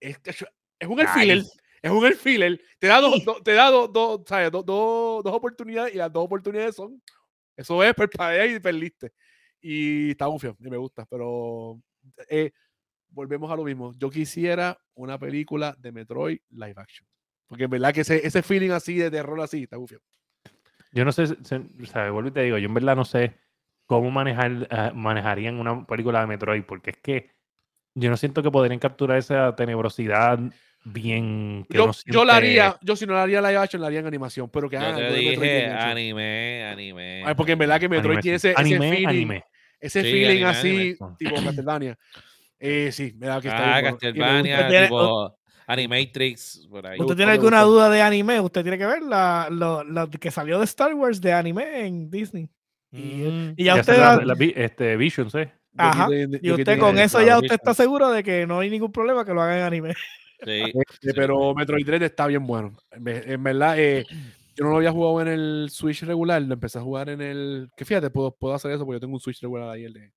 [0.00, 0.96] Es, es un.
[0.96, 1.50] Nice.
[1.82, 2.60] Es un filler.
[2.78, 4.50] Te da dos, do- te da dos, dos, ¿sabes?
[4.50, 4.64] Dos,
[5.24, 7.00] oportunidades y las dos oportunidades son.
[7.56, 9.12] Eso es parpadear y perdiste.
[9.60, 11.06] Y está bufio, y me gusta.
[11.06, 11.80] Pero
[12.28, 12.52] eh,
[13.08, 13.92] volvemos a lo mismo.
[13.96, 17.06] Yo quisiera una película de Metroid live action.
[17.46, 20.00] Porque en verdad que ese, ese feeling así de terror así está bufio.
[20.92, 23.36] Yo no sé, si- o sea, vuelvo y te digo, yo en verdad no sé
[23.86, 27.30] cómo manejar, eh, manejarían una película de Metroid, porque es que
[27.94, 30.38] yo no siento que podrían capturar esa tenebrosidad
[30.92, 31.66] bien.
[31.68, 34.00] Que Yo, uno yo la haría, yo si no la haría live action, la haría
[34.00, 34.48] en animación.
[34.50, 37.22] Pero que Yo hagan te dije anime, anime.
[37.26, 39.06] Ay, porque en verdad que Metroid anime, tiene ese, ese feeling.
[39.06, 39.44] anime.
[39.80, 40.68] ese Sí, feeling anime, así,
[41.00, 41.16] anime.
[41.18, 41.98] tipo Castlevania.
[42.58, 46.98] Eh, sí, me da que está Ah, me Castlevania, tipo Animatrix, por ahí.
[46.98, 48.40] Me ¿Usted tiene alguna duda de anime?
[48.40, 52.10] Usted tiene que ver la, lo, lo que salió de Star Wars de anime en
[52.10, 52.48] Disney.
[52.92, 53.54] Y, Mm.
[53.56, 55.52] y ya Ya usted, la- la este, Visions, ¿eh?
[55.72, 56.08] Yo ajá,
[56.40, 59.34] y usted con eso ya usted está seguro de que no hay ningún problema que
[59.34, 59.94] lo hagan en anime.
[60.44, 60.62] Sí.
[60.64, 61.10] Este, Sí.
[61.14, 62.72] Pero Metroid Dread está bien bueno.
[62.90, 64.04] En verdad, eh,
[64.56, 67.68] yo no lo había jugado en el Switch regular, lo empecé a jugar en el.
[67.76, 70.12] Que fíjate, puedo, puedo hacer eso porque yo tengo un Switch regular ahí, el de.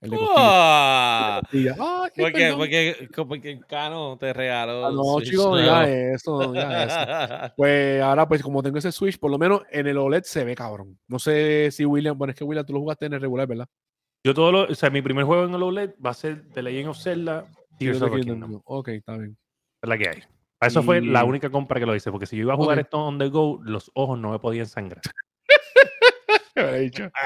[0.00, 1.76] El de costilla.
[1.78, 4.86] Ah, porque, porque, porque Cano te regaló.
[4.86, 5.66] Ah, no, Switch chicos, nuevo.
[5.66, 7.52] ya eso, ya eso.
[7.56, 10.54] Pues ahora, pues como tengo ese Switch, por lo menos en el OLED se ve
[10.54, 10.98] cabrón.
[11.08, 13.68] No sé si William, bueno, es que William, tú lo jugaste en el regular, ¿verdad?
[14.24, 16.62] Yo todo lo, o sea, mi primer juego en el OLED va a ser The
[16.62, 17.44] Legend of Zelda
[17.78, 18.40] Tears of the Kingdom.
[18.40, 18.62] Kingdom.
[18.64, 19.36] Ok, está bien.
[19.82, 20.22] Es la que hay.
[20.58, 22.78] Para eso fue la única compra que lo hice, porque si yo iba a jugar
[22.78, 22.84] Ok.
[22.84, 25.00] esto on the go, los ojos no me podían sangrar.
[26.80, 27.08] Dicho.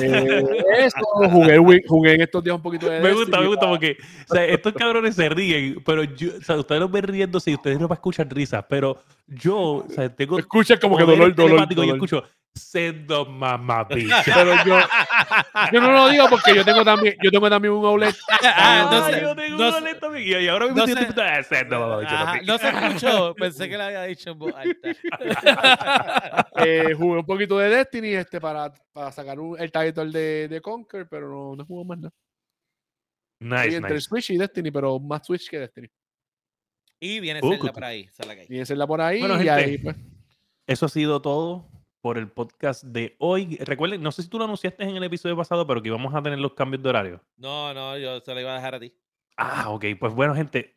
[0.00, 0.44] Eh,
[0.78, 0.98] eso,
[1.30, 3.96] jugué, jugué en estos días un poquito de Me gusta, me gusta porque
[4.28, 7.54] o sea, estos cabrones se ríen, pero yo, o sea, ustedes los ven riéndose y
[7.54, 11.34] ustedes no van a escuchar risas, pero yo, o sea, tengo Escucha como que dolor,
[11.34, 11.96] dolor, y yo dolor.
[11.96, 12.22] escucho
[12.54, 14.22] sendo mamabicha.
[14.24, 14.78] Pero yo,
[15.72, 18.14] yo no lo digo porque yo tengo también, yo tengo también un OLED.
[18.42, 19.74] Ah, sé, yo tengo no un.
[19.74, 22.46] OLED también, y ahora mismo estoy tipo, "Ah, sendo mamabicha también".
[22.46, 23.34] no se escuchó.
[23.34, 24.88] Pensé que le había dicho en voz alta.
[26.62, 30.60] Eh, jugué un poquito de Destiny este, para, para sacar un- el title de, de
[30.60, 32.12] Conquer, pero no, no jugué más nada.
[33.42, 34.06] Nice, Estoy entre nice.
[34.08, 35.88] Switch y Destiny, pero más Switch que Destiny.
[37.00, 38.10] Y viene Uh, Zelda por ahí.
[38.18, 39.20] la es la por ahí.
[39.20, 39.50] Bueno, y gente.
[39.50, 39.96] ahí pues,
[40.66, 41.66] Eso ha sido todo
[42.00, 43.56] por el podcast de hoy.
[43.60, 46.22] Recuerden, no sé si tú lo anunciaste en el episodio pasado, pero que íbamos a
[46.22, 47.20] tener los cambios de horario.
[47.36, 48.92] No, no, yo se lo iba a dejar a ti.
[49.36, 49.84] Ah, ok.
[49.98, 50.76] Pues bueno, gente.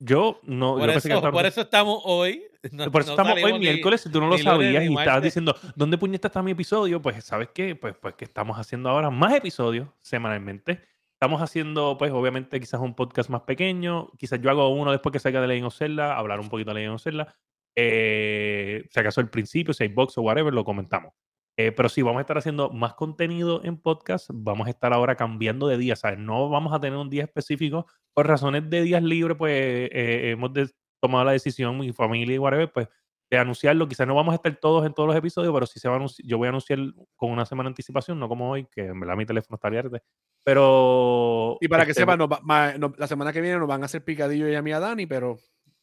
[0.00, 0.72] Yo no.
[0.74, 2.42] Por yo que eso, estaba- por eso estamos hoy.
[2.72, 4.00] No- por eso no estamos hoy miércoles.
[4.00, 7.00] Si tú no lo sabías y estabas diciendo, ¿dónde puñeta está mi episodio?
[7.00, 7.76] Pues, ¿sabes qué?
[7.76, 10.80] Pues, pues que estamos haciendo ahora más episodios semanalmente.
[11.12, 14.10] Estamos haciendo, pues, obviamente, quizás un podcast más pequeño.
[14.18, 16.74] Quizás yo hago uno después que salga de Legend of Zelda, hablar un poquito de
[16.74, 17.36] Legend of Zelda.
[17.76, 21.12] Eh, si acaso al principio, si hay box o whatever, lo comentamos.
[21.56, 24.28] Eh, pero sí, vamos a estar haciendo más contenido en podcast.
[24.32, 26.18] Vamos a estar ahora cambiando de día, ¿sabes?
[26.18, 27.86] No vamos a tener un día específico.
[28.12, 29.52] Por razones de días libres, pues
[29.92, 30.70] eh, hemos de-
[31.00, 32.88] tomado la decisión, mi familia y whatever, pues
[33.30, 33.86] de anunciarlo.
[33.88, 36.06] Quizás no vamos a estar todos en todos los episodios, pero sí se va a
[36.24, 36.78] yo voy a anunciar
[37.16, 39.96] con una semana de anticipación, no como hoy, que en verdad mi teléfono está abierto.
[40.42, 41.56] Pero.
[41.60, 43.82] y para que este, sepan, nos va- ma- no- la semana que viene nos van
[43.82, 45.36] a hacer picadillo y a mí a Dani, pero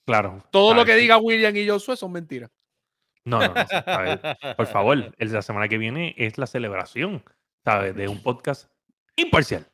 [0.06, 0.44] Claro.
[0.52, 2.50] todo lo que diga William y Josué son mentiras.
[3.24, 3.68] No, no, no.
[3.68, 4.20] ¿sabes?
[4.58, 7.24] Por favor, el de la semana que viene es la celebración,
[7.64, 7.96] ¿sabes?
[7.96, 8.70] De un podcast
[9.16, 9.66] imparcial.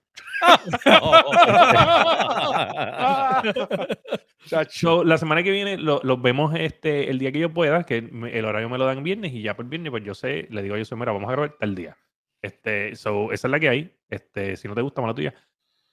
[4.69, 7.97] So, la semana que viene lo- los vemos este, el día que yo pueda, que
[7.97, 10.75] el horario me lo dan viernes y ya por viernes, pues yo sé, le digo
[10.75, 11.97] a José, mira, vamos a grabar tal día.
[12.41, 13.93] Este, so, esa es la que hay.
[14.09, 15.34] Este, si no te gusta, mala tuya.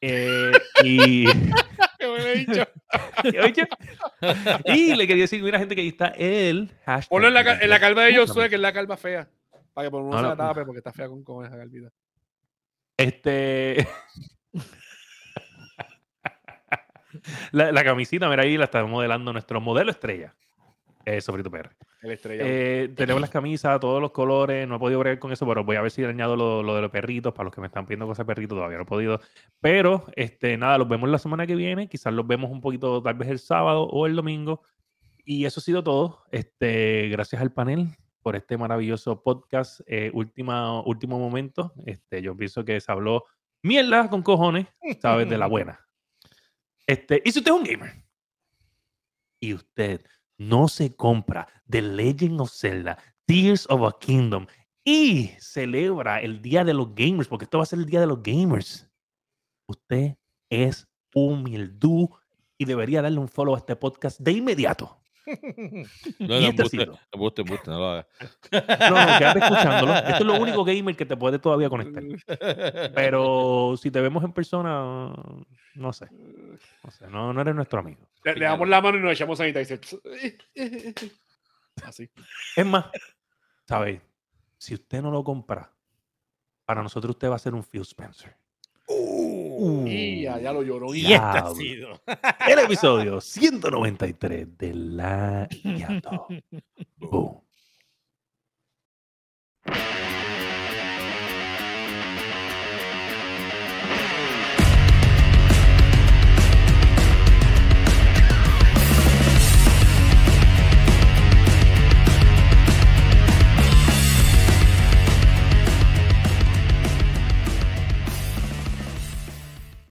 [0.01, 0.53] Eh,
[0.85, 1.25] y,
[4.67, 7.09] Y le quería decir, mira, gente, que ahí está el hashtag.
[7.09, 8.17] Ponlo en la, en la calva de.
[8.17, 9.29] Josué, que es la calva fea.
[9.73, 10.29] Para que por uno No, se no.
[10.31, 11.89] la tape, porque está fea con, con esa calvita.
[12.97, 13.87] Este.
[17.53, 20.35] la, la camisita, mira ahí, la está modelando nuestro modelo estrella.
[21.05, 21.71] Eh, Sofrito PR.
[22.03, 22.43] El estrella.
[22.47, 24.67] Eh, tenemos las camisas, todos los colores.
[24.67, 26.75] No he podido bregar con eso, pero voy a ver si le añado lo, lo
[26.75, 27.33] de los perritos.
[27.33, 29.21] Para los que me están pidiendo cosas de perritos, todavía no he podido.
[29.61, 31.89] Pero, este, nada, los vemos la semana que viene.
[31.89, 34.63] Quizás los vemos un poquito, tal vez el sábado o el domingo.
[35.25, 36.25] Y eso ha sido todo.
[36.31, 37.89] Este, gracias al panel
[38.23, 39.81] por este maravilloso podcast.
[39.87, 41.73] Eh, última, último momento.
[41.87, 43.25] Este, yo pienso que se habló
[43.63, 44.67] mierda con cojones,
[45.01, 45.29] ¿sabes?
[45.29, 45.81] De la buena.
[46.87, 48.05] Este, y si usted es un gamer
[49.41, 50.05] y usted
[50.39, 54.47] no se compra The Legend of Zelda, Tears of a Kingdom
[54.85, 58.07] y celebra el Día de los Gamers, porque esto va a ser el Día de
[58.07, 58.89] los Gamers,
[59.67, 60.17] usted
[60.51, 62.11] es humildú
[62.59, 64.99] y debería darle un follow a este podcast de inmediato.
[66.19, 66.99] No, no, este sido.
[67.11, 68.07] embuste, embuste, no lo hagas.
[68.53, 69.95] No, no, quédate escuchándolo.
[69.95, 72.03] Esto es lo único gamer que te puede todavía conectar.
[72.95, 75.15] Pero si te vemos en persona,
[75.75, 76.09] no sé.
[76.83, 78.07] No sé, no, no eres nuestro amigo.
[78.25, 79.53] Le, le, damos la mano y nos echamos ahí.
[81.85, 82.11] Así.
[82.57, 82.87] Es más,
[83.67, 84.01] ¿sabéis?
[84.57, 85.71] Si usted no lo compra,
[86.65, 88.37] para nosotros usted va a ser un Phil Spencer.
[88.87, 90.95] Uh, uh, ya, ya, lo lloró.
[90.95, 92.01] Y ha sido
[92.49, 95.49] el episodio 193 de La
[96.97, 97.43] Boom.